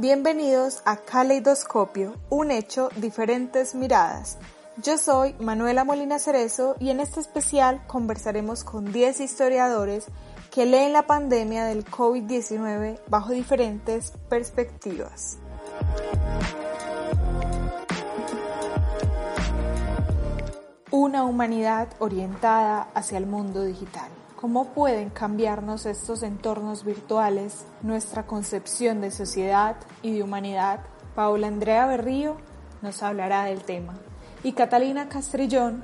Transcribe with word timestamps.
Bienvenidos 0.00 0.80
a 0.84 0.98
Caleidoscopio, 0.98 2.14
un 2.30 2.52
hecho, 2.52 2.88
diferentes 2.94 3.74
miradas. 3.74 4.38
Yo 4.80 4.96
soy 4.96 5.34
Manuela 5.40 5.82
Molina 5.82 6.20
Cerezo 6.20 6.76
y 6.78 6.90
en 6.90 7.00
este 7.00 7.18
especial 7.18 7.84
conversaremos 7.88 8.62
con 8.62 8.92
10 8.92 9.18
historiadores 9.18 10.06
que 10.52 10.66
leen 10.66 10.92
la 10.92 11.08
pandemia 11.08 11.64
del 11.64 11.84
COVID-19 11.84 13.00
bajo 13.08 13.32
diferentes 13.32 14.12
perspectivas. 14.28 15.38
Una 20.92 21.24
humanidad 21.24 21.88
orientada 21.98 22.86
hacia 22.94 23.18
el 23.18 23.26
mundo 23.26 23.64
digital. 23.64 24.12
¿Cómo 24.40 24.66
pueden 24.66 25.10
cambiarnos 25.10 25.84
estos 25.84 26.22
entornos 26.22 26.84
virtuales 26.84 27.66
nuestra 27.82 28.24
concepción 28.24 29.00
de 29.00 29.10
sociedad 29.10 29.74
y 30.00 30.14
de 30.14 30.22
humanidad? 30.22 30.78
Paula 31.16 31.48
Andrea 31.48 31.88
Berrío 31.88 32.36
nos 32.80 33.02
hablará 33.02 33.42
del 33.46 33.64
tema 33.64 33.98
y 34.44 34.52
Catalina 34.52 35.08
Castrillón 35.08 35.82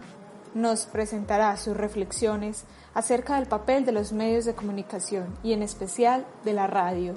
nos 0.55 0.87
presentará 0.87 1.57
sus 1.57 1.77
reflexiones 1.77 2.65
acerca 2.95 3.35
del 3.35 3.47
papel 3.47 3.85
de 3.85 3.91
los 3.91 4.13
medios 4.13 4.45
de 4.45 4.55
comunicación 4.55 5.37
y 5.43 5.53
en 5.53 5.65
especial 5.65 6.25
de 6.45 6.53
la 6.53 6.69
radio. 6.69 7.15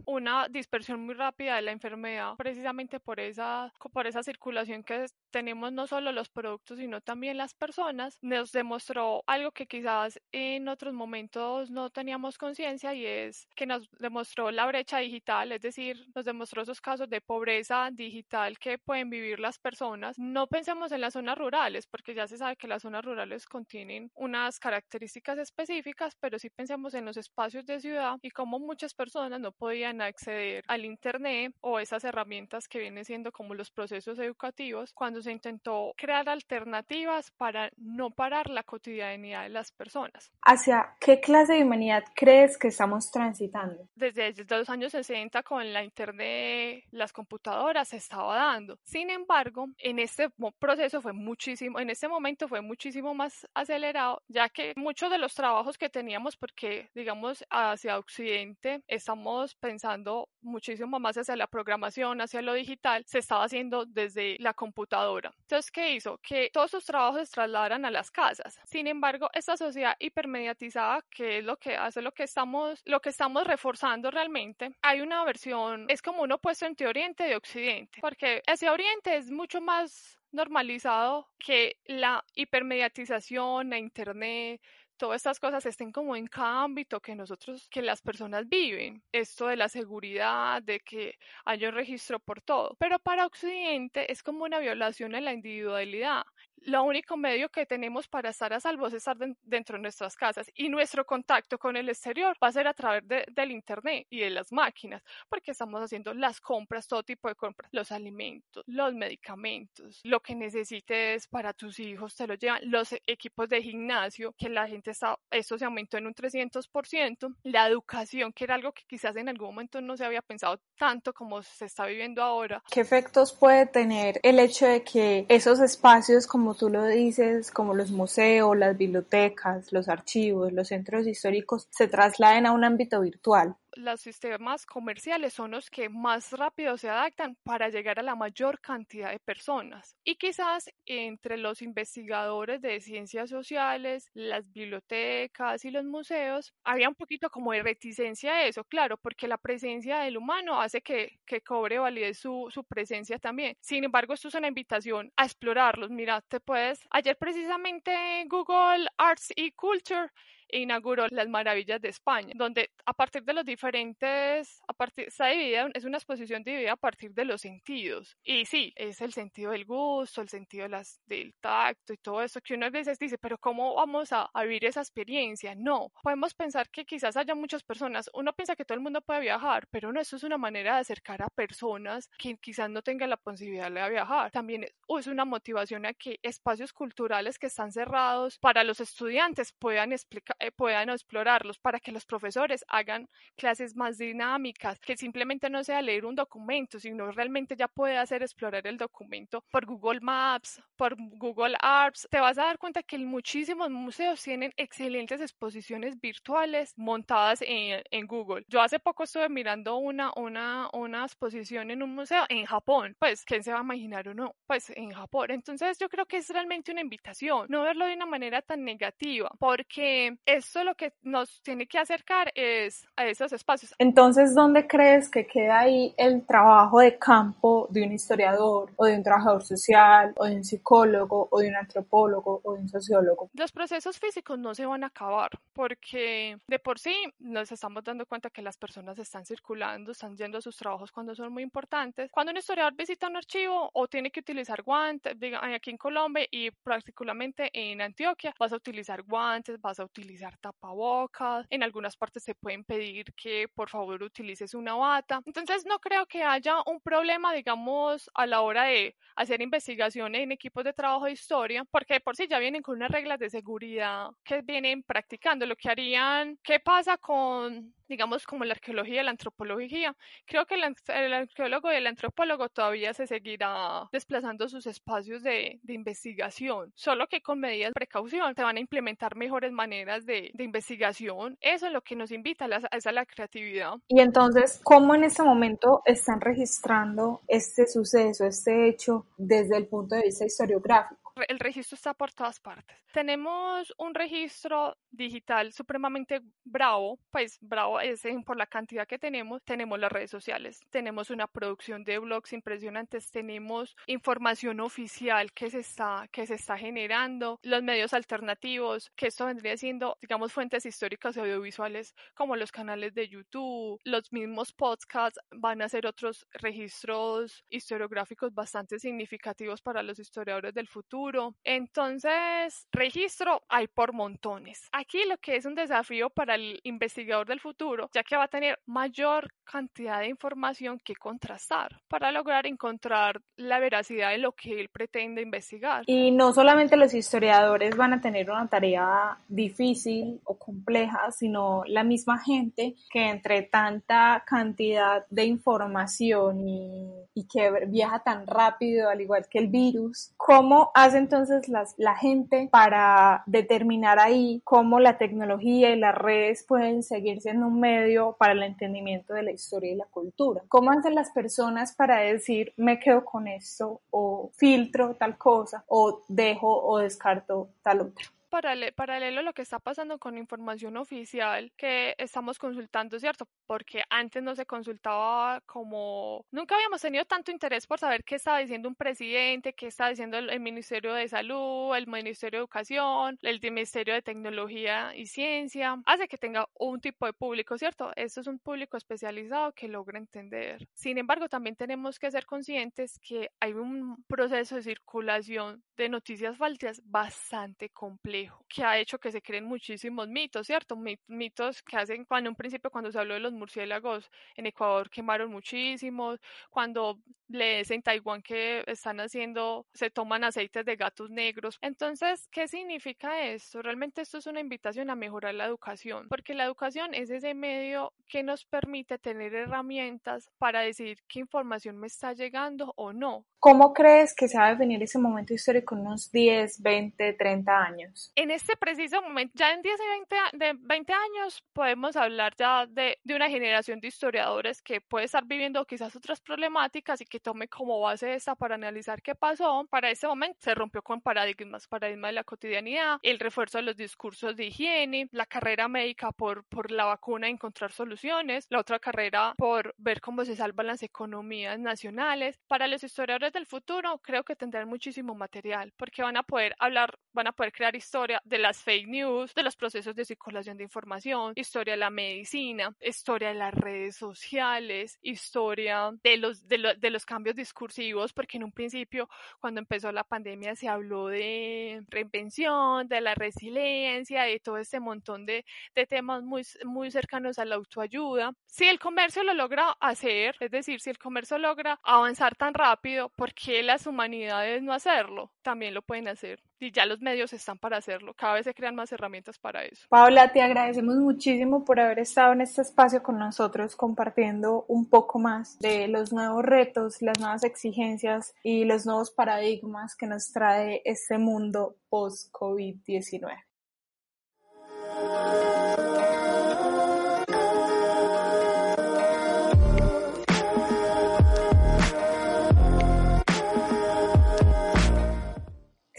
una 0.07 0.47
dispersión 0.47 1.01
muy 1.01 1.13
rápida 1.13 1.57
de 1.57 1.61
la 1.61 1.71
enfermedad 1.71 2.35
precisamente 2.37 2.99
por 2.99 3.19
esa, 3.19 3.73
por 3.91 4.07
esa 4.07 4.23
circulación 4.23 4.83
que 4.83 5.05
tenemos 5.31 5.71
no 5.71 5.87
solo 5.87 6.11
los 6.11 6.29
productos 6.29 6.79
sino 6.79 7.01
también 7.01 7.37
las 7.37 7.53
personas 7.53 8.17
nos 8.21 8.51
demostró 8.51 9.23
algo 9.27 9.51
que 9.51 9.67
quizás 9.67 10.19
en 10.31 10.67
otros 10.67 10.93
momentos 10.93 11.69
no 11.71 11.89
teníamos 11.89 12.37
conciencia 12.37 12.93
y 12.93 13.05
es 13.05 13.47
que 13.55 13.65
nos 13.65 13.89
demostró 13.99 14.51
la 14.51 14.65
brecha 14.65 14.99
digital, 14.99 15.51
es 15.51 15.61
decir, 15.61 16.07
nos 16.15 16.25
demostró 16.25 16.61
esos 16.61 16.81
casos 16.81 17.09
de 17.09 17.21
pobreza 17.21 17.89
digital 17.91 18.57
que 18.59 18.77
pueden 18.77 19.09
vivir 19.09 19.39
las 19.39 19.59
personas. 19.59 20.17
No 20.17 20.47
pensemos 20.47 20.91
en 20.91 21.01
las 21.01 21.13
zonas 21.13 21.37
rurales 21.37 21.87
porque 21.87 22.13
ya 22.13 22.27
se 22.27 22.37
sabe 22.37 22.55
que 22.55 22.67
las 22.67 22.81
zonas 22.81 23.03
rurales 23.03 23.45
contienen 23.45 24.11
unas 24.15 24.59
características 24.59 25.37
específicas, 25.37 26.15
pero 26.19 26.39
sí 26.39 26.49
pensemos 26.49 26.93
en 26.93 27.05
los 27.05 27.17
espacios 27.17 27.65
de 27.65 27.79
ciudad 27.79 28.17
y 28.21 28.31
cómo 28.31 28.59
muchas 28.59 28.93
personas 28.93 29.39
no 29.39 29.51
podían 29.51 30.01
acceder 30.01 30.63
al 30.67 30.85
Internet 30.85 31.53
o 31.61 31.79
esas 31.79 32.03
herramientas 32.03 32.67
que 32.67 32.79
vienen 32.79 33.05
siendo 33.05 33.31
como 33.31 33.53
los 33.53 33.71
procesos 33.71 34.19
educativos 34.19 34.93
cuando 34.93 35.21
se 35.27 35.33
intentó 35.33 35.93
crear 35.97 36.29
alternativas 36.29 37.31
para 37.31 37.69
no 37.75 38.11
parar 38.11 38.49
la 38.49 38.63
cotidianidad 38.63 39.43
de 39.43 39.49
las 39.49 39.73
personas. 39.73 40.31
¿Hacia 40.41 40.95
qué 41.01 41.19
clase 41.19 41.53
de 41.53 41.63
humanidad 41.63 42.05
crees 42.15 42.57
que 42.57 42.69
estamos 42.69 43.11
transitando? 43.11 43.89
Desde, 43.95 44.31
desde 44.31 44.57
los 44.57 44.69
años 44.69 44.93
60 44.93 45.43
con 45.43 45.73
la 45.73 45.83
Internet, 45.83 46.85
las 46.91 47.11
computadoras 47.11 47.89
se 47.89 47.97
estaba 47.97 48.37
dando. 48.37 48.79
Sin 48.83 49.09
embargo, 49.09 49.67
en 49.79 49.99
este 49.99 50.29
proceso 50.59 51.01
fue 51.01 51.11
muchísimo, 51.11 51.77
en 51.81 51.89
este 51.89 52.07
momento 52.07 52.47
fue 52.47 52.61
muchísimo 52.61 53.13
más 53.13 53.45
acelerado, 53.53 54.21
ya 54.29 54.47
que 54.47 54.71
muchos 54.77 55.11
de 55.11 55.17
los 55.17 55.35
trabajos 55.35 55.77
que 55.77 55.89
teníamos, 55.89 56.37
porque 56.37 56.89
digamos 56.95 57.45
hacia 57.49 57.99
Occidente 57.99 58.81
estamos 58.87 59.55
pensando 59.55 60.29
muchísimo 60.41 60.99
más 60.99 61.17
hacia 61.17 61.35
la 61.35 61.47
programación, 61.47 62.21
hacia 62.21 62.41
lo 62.41 62.53
digital, 62.53 63.03
se 63.05 63.19
estaba 63.19 63.43
haciendo 63.43 63.85
desde 63.85 64.37
la 64.39 64.53
computadora. 64.53 65.06
Entonces, 65.41 65.71
¿qué 65.71 65.93
hizo? 65.93 66.19
Que 66.19 66.49
todos 66.51 66.71
sus 66.71 66.85
trabajos 66.85 67.27
se 67.27 67.33
trasladaran 67.33 67.85
a 67.85 67.91
las 67.91 68.11
casas. 68.11 68.59
Sin 68.65 68.87
embargo, 68.87 69.29
esta 69.33 69.57
sociedad 69.57 69.95
hipermediatizada, 69.99 71.03
que 71.09 71.39
es 71.39 71.43
lo 71.45 71.57
que 71.57 71.75
hace 71.75 72.01
lo 72.01 72.11
que 72.11 72.23
estamos, 72.23 72.81
lo 72.85 72.99
que 72.99 73.09
estamos 73.09 73.45
reforzando 73.45 74.11
realmente, 74.11 74.75
hay 74.81 75.01
una 75.01 75.23
versión, 75.23 75.85
es 75.89 76.01
como 76.01 76.23
un 76.23 76.31
opuesto 76.31 76.65
entre 76.65 76.87
Oriente 76.87 77.29
y 77.29 77.33
Occidente, 77.33 77.99
porque 78.01 78.41
ese 78.45 78.69
Oriente 78.69 79.15
es 79.15 79.31
mucho 79.31 79.61
más 79.61 80.17
normalizado 80.31 81.29
que 81.39 81.77
la 81.85 82.23
hipermediatización, 82.35 83.69
la 83.69 83.77
internet, 83.77 84.61
todas 84.97 85.17
estas 85.17 85.39
cosas 85.39 85.65
estén 85.65 85.91
como 85.91 86.15
en 86.15 86.27
cada 86.27 86.63
ámbito 86.63 86.99
que 87.01 87.15
nosotros, 87.15 87.67
que 87.69 87.81
las 87.81 88.01
personas 88.01 88.47
viven. 88.49 89.03
Esto 89.11 89.47
de 89.47 89.55
la 89.57 89.69
seguridad, 89.69 90.61
de 90.63 90.79
que 90.81 91.17
haya 91.45 91.69
un 91.69 91.75
registro 91.75 92.19
por 92.19 92.41
todo. 92.41 92.75
Pero 92.79 92.99
para 92.99 93.25
Occidente 93.25 94.11
es 94.11 94.23
como 94.23 94.43
una 94.45 94.59
violación 94.59 95.15
a 95.15 95.21
la 95.21 95.33
individualidad. 95.33 96.23
Lo 96.63 96.83
único 96.83 97.17
medio 97.17 97.49
que 97.49 97.65
tenemos 97.65 98.07
para 98.07 98.29
estar 98.29 98.53
a 98.53 98.59
salvo 98.59 98.87
es 98.87 98.93
estar 98.93 99.17
dentro 99.43 99.77
de 99.77 99.81
nuestras 99.81 100.15
casas 100.15 100.49
y 100.55 100.69
nuestro 100.69 101.05
contacto 101.05 101.57
con 101.57 101.75
el 101.77 101.89
exterior 101.89 102.35
va 102.43 102.47
a 102.47 102.51
ser 102.51 102.67
a 102.67 102.73
través 102.73 103.03
del 103.07 103.51
Internet 103.51 104.07
y 104.09 104.19
de 104.19 104.29
las 104.29 104.51
máquinas, 104.51 105.01
porque 105.29 105.51
estamos 105.51 105.81
haciendo 105.81 106.13
las 106.13 106.41
compras, 106.41 106.87
todo 106.87 107.03
tipo 107.03 107.27
de 107.27 107.35
compras, 107.35 107.69
los 107.71 107.91
alimentos, 107.91 108.63
los 108.67 108.93
medicamentos, 108.93 110.01
lo 110.03 110.19
que 110.19 110.35
necesites 110.35 111.27
para 111.27 111.53
tus 111.53 111.79
hijos 111.79 112.15
te 112.15 112.27
lo 112.27 112.35
llevan, 112.35 112.61
los 112.63 112.93
equipos 113.05 113.49
de 113.49 113.61
gimnasio, 113.61 114.33
que 114.37 114.49
la 114.49 114.67
gente 114.67 114.91
está, 114.91 115.17
esto 115.31 115.57
se 115.57 115.65
aumentó 115.65 115.97
en 115.97 116.07
un 116.07 116.13
300%, 116.13 117.35
la 117.43 117.67
educación, 117.67 118.33
que 118.33 118.43
era 118.43 118.55
algo 118.55 118.71
que 118.71 118.83
quizás 118.87 119.15
en 119.15 119.29
algún 119.29 119.47
momento 119.47 119.81
no 119.81 119.95
se 119.97 120.05
había 120.05 120.21
pensado 120.21 120.59
tanto 120.77 121.13
como 121.13 121.41
se 121.41 121.65
está 121.65 121.85
viviendo 121.85 122.21
ahora. 122.21 122.63
¿Qué 122.69 122.81
efectos 122.81 123.33
puede 123.33 123.65
tener 123.65 124.19
el 124.23 124.39
hecho 124.39 124.65
de 124.65 124.83
que 124.83 125.25
esos 125.29 125.59
espacios 125.59 126.27
como 126.27 126.46
tú 126.53 126.69
lo 126.69 126.85
dices, 126.85 127.51
como 127.51 127.73
los 127.73 127.91
museos, 127.91 128.57
las 128.57 128.77
bibliotecas, 128.77 129.71
los 129.71 129.89
archivos, 129.89 130.53
los 130.53 130.69
centros 130.69 131.07
históricos, 131.07 131.67
se 131.69 131.87
trasladen 131.87 132.45
a 132.45 132.51
un 132.51 132.63
ámbito 132.63 133.01
virtual 133.01 133.55
los 133.77 134.01
sistemas 134.01 134.65
comerciales 134.65 135.33
son 135.33 135.51
los 135.51 135.69
que 135.69 135.89
más 135.89 136.31
rápido 136.33 136.77
se 136.77 136.89
adaptan 136.89 137.37
para 137.43 137.69
llegar 137.69 137.99
a 137.99 138.03
la 138.03 138.15
mayor 138.15 138.59
cantidad 138.59 139.11
de 139.11 139.19
personas. 139.19 139.95
Y 140.03 140.15
quizás 140.15 140.69
entre 140.85 141.37
los 141.37 141.61
investigadores 141.61 142.61
de 142.61 142.79
ciencias 142.79 143.29
sociales, 143.29 144.09
las 144.13 144.51
bibliotecas 144.51 145.63
y 145.65 145.71
los 145.71 145.85
museos, 145.85 146.53
había 146.63 146.89
un 146.89 146.95
poquito 146.95 147.29
como 147.29 147.51
de 147.51 147.63
reticencia 147.63 148.33
a 148.33 148.45
eso, 148.45 148.63
claro, 148.63 148.97
porque 148.97 149.27
la 149.27 149.37
presencia 149.37 149.99
del 149.99 150.17
humano 150.17 150.59
hace 150.61 150.81
que, 150.81 151.19
que 151.25 151.41
cobre 151.41 151.79
validez 151.79 152.19
su, 152.19 152.47
su 152.51 152.63
presencia 152.63 153.19
también. 153.19 153.55
Sin 153.61 153.83
embargo, 153.83 154.13
esto 154.13 154.27
es 154.27 154.35
una 154.35 154.47
invitación 154.47 155.11
a 155.15 155.25
explorarlos. 155.25 155.91
Mira, 155.91 156.21
te 156.21 156.39
puedes... 156.39 156.79
Ayer 156.89 157.17
precisamente 157.17 158.23
Google 158.27 158.87
Arts 158.97 159.31
y 159.35 159.51
Culture 159.51 160.09
inauguró 160.49 161.07
Las 161.09 161.27
Maravillas 161.27 161.81
de 161.81 161.89
España, 161.89 162.33
donde 162.35 162.71
a 162.85 162.93
partir 162.93 163.23
de 163.23 163.33
los 163.33 163.45
diferentes, 163.45 164.61
a 164.67 164.73
partir, 164.73 165.07
está 165.07 165.27
dividida, 165.27 165.69
es 165.73 165.85
una 165.85 165.97
exposición 165.97 166.43
dividida 166.43 166.73
a 166.73 166.77
partir 166.77 167.13
de 167.13 167.25
los 167.25 167.41
sentidos. 167.41 168.15
Y 168.23 168.45
sí, 168.45 168.73
es 168.75 169.01
el 169.01 169.13
sentido 169.13 169.51
del 169.51 169.65
gusto, 169.65 170.21
el 170.21 170.29
sentido 170.29 170.63
de 170.63 170.69
las, 170.69 170.99
del 171.05 171.33
tacto 171.39 171.93
y 171.93 171.97
todo 171.97 172.21
eso, 172.21 172.41
que 172.41 172.53
uno 172.53 172.67
a 172.67 172.69
veces 172.69 172.99
dice, 172.99 173.17
pero 173.17 173.37
¿cómo 173.37 173.75
vamos 173.75 174.11
a, 174.11 174.29
a 174.33 174.43
vivir 174.43 174.65
esa 174.65 174.81
experiencia? 174.81 175.55
No, 175.55 175.91
podemos 176.01 176.33
pensar 176.33 176.69
que 176.69 176.85
quizás 176.85 177.17
haya 177.17 177.35
muchas 177.35 177.63
personas, 177.63 178.09
uno 178.13 178.33
piensa 178.33 178.55
que 178.55 178.65
todo 178.65 178.75
el 178.75 178.83
mundo 178.83 179.01
puede 179.01 179.21
viajar, 179.21 179.67
pero 179.71 179.91
no, 179.91 179.99
eso 179.99 180.15
es 180.15 180.23
una 180.23 180.37
manera 180.37 180.75
de 180.75 180.81
acercar 180.81 181.21
a 181.21 181.29
personas 181.29 182.09
que 182.17 182.37
quizás 182.37 182.69
no 182.69 182.81
tengan 182.81 183.09
la 183.09 183.17
posibilidad 183.17 183.71
de 183.71 183.89
viajar. 183.89 184.31
También 184.31 184.63
es 184.63 185.07
una 185.07 185.25
motivación 185.25 185.85
a 185.85 185.93
que 185.93 186.19
espacios 186.23 186.73
culturales 186.73 187.37
que 187.39 187.47
están 187.47 187.71
cerrados 187.71 188.37
para 188.39 188.63
los 188.63 188.79
estudiantes 188.79 189.51
puedan 189.53 189.91
explicar 189.91 190.36
puedan 190.55 190.89
explorarlos 190.89 191.59
para 191.59 191.79
que 191.79 191.91
los 191.91 192.05
profesores 192.05 192.63
hagan 192.67 193.07
clases 193.35 193.75
más 193.75 193.97
dinámicas, 193.97 194.79
que 194.79 194.97
simplemente 194.97 195.49
no 195.49 195.63
sea 195.63 195.81
leer 195.81 196.05
un 196.05 196.15
documento, 196.15 196.79
sino 196.79 197.11
realmente 197.11 197.55
ya 197.55 197.67
puede 197.67 197.97
hacer 197.97 198.23
explorar 198.23 198.65
el 198.67 198.77
documento 198.77 199.43
por 199.51 199.65
Google 199.65 199.99
Maps, 200.01 200.61
por 200.75 200.95
Google 200.97 201.55
Arts. 201.59 202.07
Te 202.09 202.19
vas 202.19 202.37
a 202.37 202.45
dar 202.45 202.57
cuenta 202.57 202.83
que 202.83 202.97
muchísimos 202.97 203.69
museos 203.69 204.21
tienen 204.21 204.53
excelentes 204.57 205.21
exposiciones 205.21 205.99
virtuales 205.99 206.73
montadas 206.77 207.41
en, 207.41 207.81
en 207.91 208.07
Google. 208.07 208.45
Yo 208.47 208.61
hace 208.61 208.79
poco 208.79 209.03
estuve 209.03 209.29
mirando 209.29 209.77
una, 209.77 210.11
una, 210.15 210.69
una 210.73 211.03
exposición 211.03 211.71
en 211.71 211.83
un 211.83 211.95
museo 211.95 212.25
en 212.29 212.45
Japón, 212.45 212.95
pues, 212.99 213.23
¿quién 213.25 213.43
se 213.43 213.51
va 213.51 213.59
a 213.59 213.63
imaginar 213.63 214.07
o 214.07 214.13
no? 214.13 214.35
Pues 214.47 214.69
en 214.71 214.91
Japón. 214.91 215.31
Entonces 215.31 215.77
yo 215.79 215.89
creo 215.89 216.05
que 216.05 216.17
es 216.17 216.29
realmente 216.29 216.71
una 216.71 216.81
invitación, 216.81 217.47
no 217.49 217.63
verlo 217.63 217.85
de 217.85 217.93
una 217.93 218.05
manera 218.05 218.41
tan 218.41 218.63
negativa, 218.63 219.31
porque 219.39 220.17
esto 220.27 220.63
lo 220.63 220.75
que 220.75 220.93
nos 221.03 221.41
tiene 221.41 221.67
que 221.67 221.79
acercar 221.79 222.31
es 222.35 222.85
a 222.97 223.05
esos 223.05 223.31
espacios. 223.31 223.73
Entonces, 223.79 224.35
¿dónde 224.35 224.67
crees 224.67 225.09
que 225.09 225.25
queda 225.25 225.61
ahí 225.61 225.93
el 225.97 226.25
trabajo 226.25 226.79
de 226.79 226.99
campo 226.99 227.67
de 227.71 227.83
un 227.83 227.93
historiador 227.93 228.73
o 228.75 228.85
de 228.85 228.95
un 228.95 229.03
trabajador 229.03 229.43
social 229.43 230.13
o 230.17 230.25
de 230.25 230.35
un 230.35 230.43
psicólogo 230.43 231.29
o 231.31 231.39
de 231.39 231.47
un 231.47 231.55
antropólogo 231.55 232.41
o 232.43 232.53
de 232.53 232.59
un 232.59 232.67
sociólogo? 232.67 233.29
Los 233.33 233.53
procesos 233.53 233.97
físicos 233.97 234.37
no 234.37 234.53
se 234.53 234.65
van 234.65 234.83
a 234.83 234.87
acabar 234.87 235.31
porque 235.53 236.37
de 236.47 236.59
por 236.59 236.77
sí 236.77 236.93
nos 237.19 237.51
estamos 237.51 237.83
dando 237.85 238.05
cuenta 238.05 238.29
que 238.29 238.41
las 238.41 238.57
personas 238.57 238.99
están 238.99 239.25
circulando, 239.25 239.91
están 239.91 240.17
yendo 240.17 240.39
a 240.39 240.41
sus 240.41 240.57
trabajos 240.57 240.91
cuando 240.91 241.15
son 241.15 241.31
muy 241.31 241.43
importantes. 241.43 242.11
Cuando 242.11 242.31
un 242.31 242.37
historiador 242.37 242.75
visita 242.75 243.07
un 243.07 243.15
archivo 243.15 243.69
o 243.73 243.87
tiene 243.87 244.11
que 244.11 244.19
utilizar 244.19 244.61
guantes, 244.61 245.15
aquí 245.53 245.69
en 245.69 245.77
Colombia 245.77 246.25
y 246.29 246.51
particularmente 246.51 247.49
en 247.53 247.81
Antioquia, 247.81 248.33
vas 248.37 248.51
a 248.51 248.57
utilizar 248.57 249.03
guantes, 249.03 249.61
vas 249.61 249.79
a 249.79 249.85
utilizar 249.85 250.16
tapabocas, 250.39 251.45
en 251.49 251.63
algunas 251.63 251.95
partes 251.95 252.23
se 252.23 252.35
pueden 252.35 252.63
pedir 252.63 253.13
que 253.15 253.47
por 253.53 253.69
favor 253.69 254.01
utilices 254.03 254.53
una 254.53 254.75
bata. 254.75 255.21
Entonces 255.25 255.65
no 255.65 255.79
creo 255.79 256.05
que 256.05 256.23
haya 256.23 256.57
un 256.65 256.81
problema, 256.81 257.33
digamos, 257.33 258.09
a 258.13 258.25
la 258.25 258.41
hora 258.41 258.63
de 258.65 258.95
hacer 259.15 259.41
investigaciones 259.41 260.21
en 260.21 260.31
equipos 260.31 260.63
de 260.63 260.73
trabajo 260.73 261.05
de 261.05 261.11
historia, 261.11 261.63
porque 261.65 261.99
por 261.99 262.15
sí 262.15 262.27
ya 262.27 262.39
vienen 262.39 262.61
con 262.61 262.75
unas 262.75 262.91
reglas 262.91 263.19
de 263.19 263.29
seguridad 263.29 264.09
que 264.23 264.41
vienen 264.41 264.83
practicando. 264.83 265.45
Lo 265.45 265.55
que 265.55 265.69
harían, 265.69 266.37
¿qué 266.43 266.59
pasa 266.59 266.97
con 266.97 267.73
digamos, 267.87 268.25
como 268.25 268.45
la 268.45 268.53
arqueología 268.53 269.01
y 269.01 269.05
la 269.05 269.11
antropología. 269.11 269.95
Creo 270.25 270.45
que 270.45 270.55
el, 270.55 271.13
arqueólogo 271.13 271.71
y 271.71 271.75
el 271.75 271.87
antropólogo 271.87 272.49
todavía 272.49 272.93
se 272.93 273.07
seguirá 273.07 273.87
desplazando 273.91 274.47
sus 274.49 274.67
espacios 274.67 275.23
de, 275.23 275.59
investigación, 275.67 276.71
solo 276.75 277.07
que 277.07 277.21
con 277.21 277.39
medidas 277.39 277.69
de 277.69 277.73
precaución 277.73 278.33
se 278.35 278.43
van 278.43 278.57
a 278.57 278.59
implementar 278.59 279.15
mejores 279.15 279.51
maneras 279.51 280.05
de, 280.05 280.31
de 280.33 280.43
investigación. 280.43 281.37
Eso 281.41 281.67
es 281.67 281.71
lo 281.71 281.81
que 281.81 281.95
nos 281.95 282.11
invita 282.11 282.45
a, 282.45 282.47
la, 282.47 282.57
a 282.57 282.91
la 282.91 283.05
creatividad. 283.05 283.73
Y 283.87 283.99
entonces, 283.99 284.59
¿cómo 284.63 284.95
en 284.95 285.03
este 285.03 285.23
momento 285.23 285.81
están 285.85 286.19
registrando 286.21 287.21
este 287.27 287.67
suceso, 287.67 288.25
este 288.25 288.67
hecho, 288.69 289.05
desde 289.17 289.57
el 289.57 289.67
punto 289.67 289.95
de 289.95 290.03
vista 290.03 290.25
historiográfico? 290.25 291.06
El 291.27 291.39
registro 291.39 291.75
está 291.75 291.93
por 291.93 292.11
todas 292.11 292.39
partes. 292.39 292.77
Tenemos 292.91 293.73
un 293.77 293.93
registro 293.93 294.77
digital 294.89 295.53
supremamente 295.53 296.21
bravo, 296.43 296.99
pues 297.11 297.37
bravo 297.41 297.79
es 297.79 298.01
por 298.25 298.37
la 298.37 298.47
cantidad 298.47 298.87
que 298.87 298.99
tenemos. 298.99 299.43
Tenemos 299.43 299.79
las 299.79 299.91
redes 299.91 300.11
sociales, 300.11 300.59
tenemos 300.69 301.09
una 301.09 301.27
producción 301.27 301.83
de 301.83 301.99
blogs 301.99 302.33
impresionantes, 302.33 303.11
tenemos 303.11 303.75
información 303.87 304.59
oficial 304.59 305.31
que 305.33 305.49
se 305.49 305.59
está, 305.59 306.07
que 306.11 306.25
se 306.25 306.35
está 306.35 306.57
generando, 306.57 307.39
los 307.43 307.63
medios 307.63 307.93
alternativos, 307.93 308.91
que 308.95 309.07
esto 309.07 309.25
vendría 309.25 309.57
siendo, 309.57 309.97
digamos, 310.01 310.33
fuentes 310.33 310.65
históricas 310.65 311.17
audiovisuales 311.17 311.95
como 312.15 312.35
los 312.35 312.51
canales 312.51 312.93
de 312.93 313.07
YouTube, 313.07 313.79
los 313.83 314.11
mismos 314.11 314.53
podcasts 314.53 315.19
van 315.31 315.61
a 315.61 315.69
ser 315.69 315.85
otros 315.85 316.27
registros 316.31 317.43
historiográficos 317.49 318.33
bastante 318.33 318.79
significativos 318.79 319.61
para 319.61 319.83
los 319.83 319.99
historiadores 319.99 320.53
del 320.53 320.67
futuro 320.67 321.06
entonces, 321.43 322.67
registro 322.71 323.41
hay 323.49 323.67
por 323.67 323.93
montones. 323.93 324.67
Aquí 324.71 325.05
lo 325.05 325.17
que 325.17 325.35
es 325.35 325.45
un 325.45 325.55
desafío 325.55 326.09
para 326.09 326.35
el 326.35 326.59
investigador 326.63 327.27
del 327.27 327.39
futuro, 327.39 327.89
ya 327.93 328.03
que 328.03 328.15
va 328.15 328.23
a 328.23 328.27
tener 328.27 328.59
mayor 328.65 329.33
cantidad 329.43 329.99
de 329.99 330.07
información 330.07 330.79
que 330.83 330.95
contrastar 330.95 331.79
para 331.87 332.11
lograr 332.11 332.45
encontrar 332.45 333.21
la 333.37 333.59
veracidad 333.59 334.11
de 334.11 334.17
lo 334.17 334.33
que 334.33 334.59
él 334.59 334.69
pretende 334.69 335.21
investigar. 335.21 335.83
Y 335.87 336.11
no 336.11 336.33
solamente 336.33 336.75
los 336.75 336.93
historiadores 336.93 337.75
van 337.75 337.93
a 337.93 338.01
tener 338.01 338.29
una 338.29 338.47
tarea 338.47 339.17
difícil 339.27 340.19
o 340.25 340.37
compleja, 340.37 341.11
sino 341.11 341.63
la 341.67 341.83
misma 341.83 342.19
gente 342.19 342.75
que 342.89 343.09
entre 343.09 343.43
tanta 343.43 344.23
cantidad 344.25 345.05
de 345.09 345.25
información 345.25 346.47
y, 346.47 346.91
y 347.13 347.27
que 347.27 347.65
viaja 347.67 347.99
tan 347.99 348.27
rápido, 348.27 348.89
al 348.89 349.01
igual 349.01 349.25
que 349.29 349.39
el 349.39 349.47
virus, 349.47 350.11
¿cómo 350.17 350.71
hace 350.73 350.96
entonces 350.97 351.47
las, 351.49 351.75
la 351.77 351.95
gente 351.95 352.49
para 352.51 353.23
determinar 353.25 353.99
ahí 353.99 354.41
cómo 354.43 354.79
la 354.79 354.97
tecnología 354.97 355.71
y 355.71 355.79
las 355.79 355.95
redes 355.95 356.43
pueden 356.43 356.83
seguir 356.83 357.21
siendo 357.21 357.47
un 357.47 357.59
medio 357.59 358.15
para 358.19 358.33
el 358.33 358.43
entendimiento 358.43 359.13
de 359.13 359.23
la 359.23 359.31
historia 359.31 359.71
y 359.71 359.75
la 359.75 359.85
cultura? 359.85 360.41
¿Cómo 360.47 360.71
hacen 360.71 360.95
las 360.95 361.11
personas 361.11 361.75
para 361.75 361.97
decir 361.97 362.53
me 362.57 362.79
quedo 362.79 363.05
con 363.05 363.27
esto 363.27 363.81
o 363.91 364.31
filtro 364.35 364.95
tal 364.95 365.17
cosa 365.17 365.63
o 365.67 366.03
dejo 366.07 366.63
o 366.63 366.79
descarto 366.79 367.49
tal 367.61 367.81
otra? 367.81 368.05
Paralelo 368.27 369.19
a 369.19 369.23
lo 369.23 369.33
que 369.33 369.41
está 369.41 369.59
pasando 369.59 369.97
con 369.99 370.17
información 370.17 370.77
oficial 370.77 371.51
que 371.57 371.95
estamos 371.97 372.39
consultando, 372.39 372.99
¿cierto? 372.99 373.27
Porque 373.45 373.83
antes 373.89 374.21
no 374.23 374.35
se 374.35 374.45
consultaba 374.45 375.41
como... 375.45 376.25
Nunca 376.31 376.55
habíamos 376.55 376.81
tenido 376.81 377.05
tanto 377.05 377.31
interés 377.31 377.67
por 377.67 377.79
saber 377.79 378.03
qué 378.03 378.15
estaba 378.15 378.39
diciendo 378.39 378.69
un 378.69 378.75
presidente, 378.75 379.53
qué 379.53 379.67
estaba 379.67 379.89
diciendo 379.89 380.17
el, 380.17 380.39
Ministerio 380.39 380.93
de 380.93 381.07
Salud, 381.07 381.75
el 381.75 381.87
Ministerio 381.87 382.39
de 382.39 382.41
Educación, 382.41 383.17
el 383.21 383.39
Ministerio 383.41 383.93
de 383.93 384.01
Tecnología 384.01 384.95
y 384.95 385.07
Ciencia. 385.07 385.81
Hace 385.85 386.07
que 386.07 386.17
tenga 386.17 386.47
un 386.53 386.79
tipo 386.79 387.05
de 387.05 387.13
público, 387.13 387.57
¿cierto? 387.57 387.91
Esto 387.95 388.21
es 388.21 388.27
un 388.27 388.39
público 388.39 388.77
especializado 388.77 389.51
que 389.53 389.67
logra 389.67 389.97
entender. 389.97 390.67
Sin 390.73 390.97
embargo, 390.97 391.27
también 391.29 391.55
tenemos 391.55 391.99
que 391.99 392.11
ser 392.11 392.25
conscientes 392.25 392.99
que 392.99 393.31
hay 393.39 393.53
un 393.53 394.03
proceso 394.07 394.55
de 394.55 394.61
circulación 394.61 395.63
de 395.75 395.89
noticias 395.89 396.37
falsas 396.37 396.81
bastante 396.85 397.69
complejo, 397.69 398.16
que 398.47 398.63
ha 398.63 398.77
hecho 398.77 398.99
que 398.99 399.11
se 399.11 399.21
creen 399.21 399.45
muchísimos 399.45 400.07
mitos, 400.07 400.47
¿cierto? 400.47 400.77
Mitos 401.07 401.61
que 401.63 401.77
hacen 401.77 402.05
cuando 402.05 402.29
en 402.29 402.31
un 402.31 402.35
principio 402.35 402.71
cuando 402.71 402.91
se 402.91 402.99
habló 402.99 403.15
de 403.15 403.19
los 403.19 403.33
murciélagos 403.33 404.09
en 404.35 404.45
Ecuador 404.45 404.89
quemaron 404.89 405.31
muchísimos, 405.31 406.19
cuando 406.49 406.99
lees 407.27 407.71
en 407.71 407.81
Taiwán 407.81 408.21
que 408.21 408.63
están 408.67 408.99
haciendo, 408.99 409.65
se 409.73 409.89
toman 409.89 410.23
aceites 410.23 410.65
de 410.65 410.75
gatos 410.75 411.09
negros. 411.09 411.57
Entonces, 411.61 412.27
¿qué 412.31 412.47
significa 412.47 413.21
esto? 413.23 413.61
Realmente 413.61 414.01
esto 414.01 414.17
es 414.17 414.27
una 414.27 414.39
invitación 414.39 414.89
a 414.89 414.95
mejorar 414.95 415.33
la 415.35 415.45
educación, 415.45 416.07
porque 416.09 416.33
la 416.33 416.45
educación 416.45 416.93
es 416.93 417.09
ese 417.09 417.33
medio 417.33 417.93
que 418.07 418.23
nos 418.23 418.45
permite 418.45 418.97
tener 418.97 419.33
herramientas 419.33 420.29
para 420.37 420.61
decidir 420.61 420.99
qué 421.07 421.19
información 421.19 421.77
me 421.77 421.87
está 421.87 422.13
llegando 422.13 422.73
o 422.77 422.93
no. 422.93 423.25
¿Cómo 423.39 423.73
crees 423.73 424.15
que 424.15 424.27
se 424.27 424.37
va 424.37 424.47
a 424.47 424.51
definir 424.51 424.81
ese 424.81 424.99
momento 424.99 425.33
histórico 425.33 425.75
en 425.75 425.81
unos 425.81 426.11
10, 426.11 426.61
20, 426.61 427.13
30 427.13 427.57
años? 427.57 428.06
En 428.15 428.31
este 428.31 428.55
preciso 428.55 429.01
momento, 429.01 429.33
ya 429.35 429.53
en 429.53 429.61
10 429.61 429.79
y 429.79 429.89
20, 429.89 430.15
de 430.33 430.53
20 430.59 430.93
años, 430.93 431.43
podemos 431.53 431.95
hablar 431.95 432.33
ya 432.37 432.65
de, 432.65 432.99
de 433.03 433.15
una 433.15 433.29
generación 433.29 433.79
de 433.79 433.87
historiadores 433.87 434.61
que 434.61 434.81
puede 434.81 435.05
estar 435.05 435.25
viviendo 435.25 435.65
quizás 435.65 435.95
otras 435.95 436.21
problemáticas 436.21 437.01
y 437.01 437.05
que 437.05 437.19
tome 437.19 437.47
como 437.47 437.79
base 437.79 438.13
esta 438.13 438.35
para 438.35 438.55
analizar 438.55 439.01
qué 439.01 439.15
pasó. 439.15 439.67
Para 439.69 439.89
ese 439.89 440.07
momento 440.07 440.37
se 440.41 440.55
rompió 440.55 440.81
con 440.81 441.01
paradigmas, 441.01 441.67
paradigmas 441.67 442.09
de 442.09 442.13
la 442.13 442.23
cotidianidad, 442.23 442.99
el 443.03 443.19
refuerzo 443.19 443.57
de 443.59 443.63
los 443.63 443.77
discursos 443.77 444.35
de 444.35 444.45
higiene, 444.45 445.09
la 445.11 445.25
carrera 445.25 445.67
médica 445.67 446.11
por, 446.11 446.43
por 446.45 446.71
la 446.71 446.85
vacuna 446.85 447.27
encontrar 447.27 447.71
soluciones, 447.71 448.47
la 448.49 448.59
otra 448.59 448.79
carrera 448.79 449.33
por 449.37 449.73
ver 449.77 450.01
cómo 450.01 450.25
se 450.25 450.35
salvan 450.35 450.67
las 450.67 450.83
economías 450.83 451.59
nacionales. 451.59 452.39
Para 452.47 452.67
los 452.67 452.83
historiadores 452.83 453.33
del 453.33 453.45
futuro 453.45 453.99
creo 453.99 454.23
que 454.23 454.35
tendrán 454.35 454.67
muchísimo 454.67 455.15
material 455.15 455.73
porque 455.77 456.01
van 456.01 456.17
a 456.17 456.23
poder 456.23 456.55
hablar, 456.59 456.97
van 457.13 457.27
a 457.27 457.31
poder 457.31 457.51
crear 457.51 457.75
historia 457.97 458.21
de 458.25 458.37
las 458.37 458.61
fake 458.61 458.87
news, 458.87 459.33
de 459.33 459.41
los 459.41 459.55
procesos 459.55 459.95
de 459.95 460.05
circulación 460.05 460.55
de 460.55 460.63
información, 460.63 461.33
historia 461.35 461.73
de 461.73 461.77
la 461.77 461.89
medicina, 461.89 462.75
historia 462.79 463.29
de 463.29 463.33
las 463.33 463.55
redes 463.55 463.95
sociales, 463.95 464.99
historia 465.01 465.89
de 466.03 466.17
los, 466.17 466.47
de, 466.47 466.75
de 466.77 466.89
los 466.91 467.07
cambios 467.07 467.35
discursivos, 467.35 468.13
porque 468.13 468.37
en 468.37 468.43
un 468.43 468.51
principio 468.51 469.09
cuando 469.39 469.59
empezó 469.59 469.91
la 469.91 470.03
pandemia 470.03 470.55
se 470.55 470.67
habló 470.69 471.07
de 471.07 471.81
reinvención, 471.87 472.87
de 472.87 473.01
la 473.01 473.15
resiliencia, 473.15 474.23
de 474.23 474.39
todo 474.39 474.59
este 474.59 474.79
montón 474.79 475.25
de, 475.25 475.43
de 475.73 475.87
temas 475.87 476.21
muy, 476.21 476.43
muy 476.65 476.91
cercanos 476.91 477.39
a 477.39 477.45
la 477.45 477.55
autoayuda. 477.55 478.31
Si 478.45 478.67
el 478.67 478.77
comercio 478.77 479.23
lo 479.23 479.33
logra 479.33 479.71
hacer, 479.79 480.35
es 480.39 480.51
decir, 480.51 480.81
si 480.81 480.91
el 480.91 480.99
comercio 480.99 481.39
logra 481.39 481.79
avanzar 481.81 482.35
tan 482.35 482.53
rápido, 482.53 483.09
¿por 483.09 483.33
qué 483.33 483.63
las 483.63 483.87
humanidades 483.87 484.61
no 484.61 484.71
hacerlo? 484.71 485.31
También 485.47 485.73
lo 485.73 485.81
pueden 485.81 486.09
hacer 486.09 486.43
y 486.59 486.73
ya 486.73 486.85
los 486.85 486.99
medios 486.99 487.31
están 487.31 487.57
para 487.57 487.77
hacerlo. 487.77 488.13
Cada 488.13 488.33
vez 488.33 488.43
se 488.43 488.53
crean 488.53 488.75
más 488.75 488.91
herramientas 488.91 489.39
para 489.39 489.63
eso. 489.63 489.85
Paula, 489.87 490.33
te 490.33 490.41
agradecemos 490.41 490.97
muchísimo 490.97 491.63
por 491.63 491.79
haber 491.79 491.99
estado 491.99 492.33
en 492.33 492.41
este 492.41 492.63
espacio 492.63 493.01
con 493.01 493.17
nosotros 493.17 493.77
compartiendo 493.77 494.65
un 494.67 494.89
poco 494.89 495.19
más 495.19 495.57
de 495.59 495.87
los 495.87 496.11
nuevos 496.11 496.43
retos, 496.43 497.01
las 497.01 497.17
nuevas 497.21 497.45
exigencias 497.45 498.35
y 498.43 498.65
los 498.65 498.85
nuevos 498.85 499.09
paradigmas 499.09 499.95
que 499.95 500.07
nos 500.07 500.33
trae 500.33 500.81
este 500.83 501.17
mundo 501.17 501.77
post-COVID-19. 501.87 503.45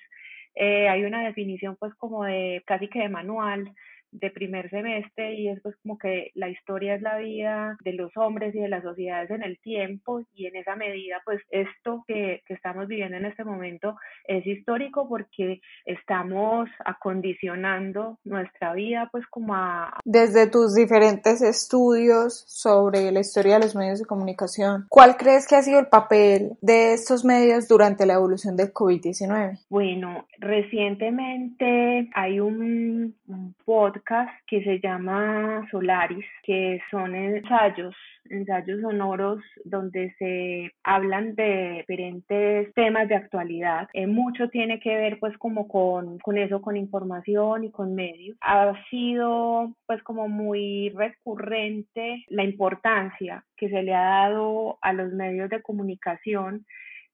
eh, 0.55 0.87
hay 0.87 1.03
una 1.03 1.23
definición 1.23 1.75
pues 1.77 1.93
como 1.95 2.23
de 2.23 2.63
casi 2.65 2.87
que 2.87 2.99
de 2.99 3.09
manual 3.09 3.71
de 4.19 4.31
primer 4.31 4.69
semestre 4.69 5.33
y 5.35 5.49
es 5.49 5.61
pues 5.61 5.75
como 5.77 5.97
que 5.97 6.31
la 6.35 6.49
historia 6.49 6.95
es 6.95 7.01
la 7.01 7.17
vida 7.17 7.77
de 7.83 7.93
los 7.93 8.15
hombres 8.15 8.55
y 8.55 8.59
de 8.59 8.69
las 8.69 8.83
sociedades 8.83 9.29
en 9.31 9.43
el 9.43 9.59
tiempo 9.59 10.21
y 10.35 10.47
en 10.47 10.55
esa 10.55 10.75
medida 10.75 11.21
pues 11.25 11.41
esto 11.49 12.03
que, 12.07 12.41
que 12.47 12.53
estamos 12.53 12.87
viviendo 12.87 13.17
en 13.17 13.25
este 13.25 13.43
momento 13.43 13.97
es 14.27 14.45
histórico 14.45 15.07
porque 15.07 15.61
estamos 15.85 16.69
acondicionando 16.83 18.17
nuestra 18.23 18.73
vida 18.73 19.09
pues 19.11 19.25
como 19.27 19.55
a... 19.55 19.99
Desde 20.05 20.49
tus 20.49 20.73
diferentes 20.73 21.41
estudios 21.41 22.45
sobre 22.47 23.11
la 23.11 23.19
historia 23.19 23.55
de 23.55 23.65
los 23.65 23.75
medios 23.75 23.99
de 23.99 24.05
comunicación, 24.05 24.85
¿cuál 24.89 25.17
crees 25.17 25.47
que 25.47 25.55
ha 25.55 25.61
sido 25.61 25.79
el 25.79 25.87
papel 25.87 26.53
de 26.61 26.93
estos 26.93 27.25
medios 27.25 27.67
durante 27.67 28.05
la 28.05 28.13
evolución 28.13 28.55
del 28.55 28.73
COVID-19? 28.73 29.59
Bueno, 29.69 30.25
recientemente 30.39 32.09
hay 32.13 32.39
un, 32.39 33.15
un 33.27 33.55
podcast 33.65 34.04
que 34.47 34.63
se 34.63 34.79
llama 34.79 35.67
Solaris, 35.71 36.25
que 36.43 36.79
son 36.91 37.15
ensayos 37.15 37.95
ensayos 38.29 38.81
sonoros 38.81 39.39
donde 39.63 40.13
se 40.17 40.71
hablan 40.83 41.35
de 41.35 41.85
diferentes 41.87 42.73
temas 42.73 43.07
de 43.07 43.15
actualidad. 43.15 43.87
Eh, 43.93 44.07
mucho 44.07 44.49
tiene 44.49 44.79
que 44.79 44.95
ver 44.95 45.19
pues 45.19 45.37
como 45.37 45.67
con, 45.67 46.19
con 46.19 46.37
eso, 46.37 46.61
con 46.61 46.77
información 46.77 47.63
y 47.63 47.71
con 47.71 47.95
medios. 47.95 48.37
Ha 48.41 48.73
sido 48.89 49.73
pues 49.85 50.01
como 50.03 50.27
muy 50.27 50.89
recurrente 50.89 52.25
la 52.29 52.43
importancia 52.43 53.43
que 53.57 53.69
se 53.69 53.83
le 53.83 53.93
ha 53.93 54.27
dado 54.27 54.77
a 54.81 54.93
los 54.93 55.11
medios 55.13 55.49
de 55.49 55.61
comunicación 55.61 56.65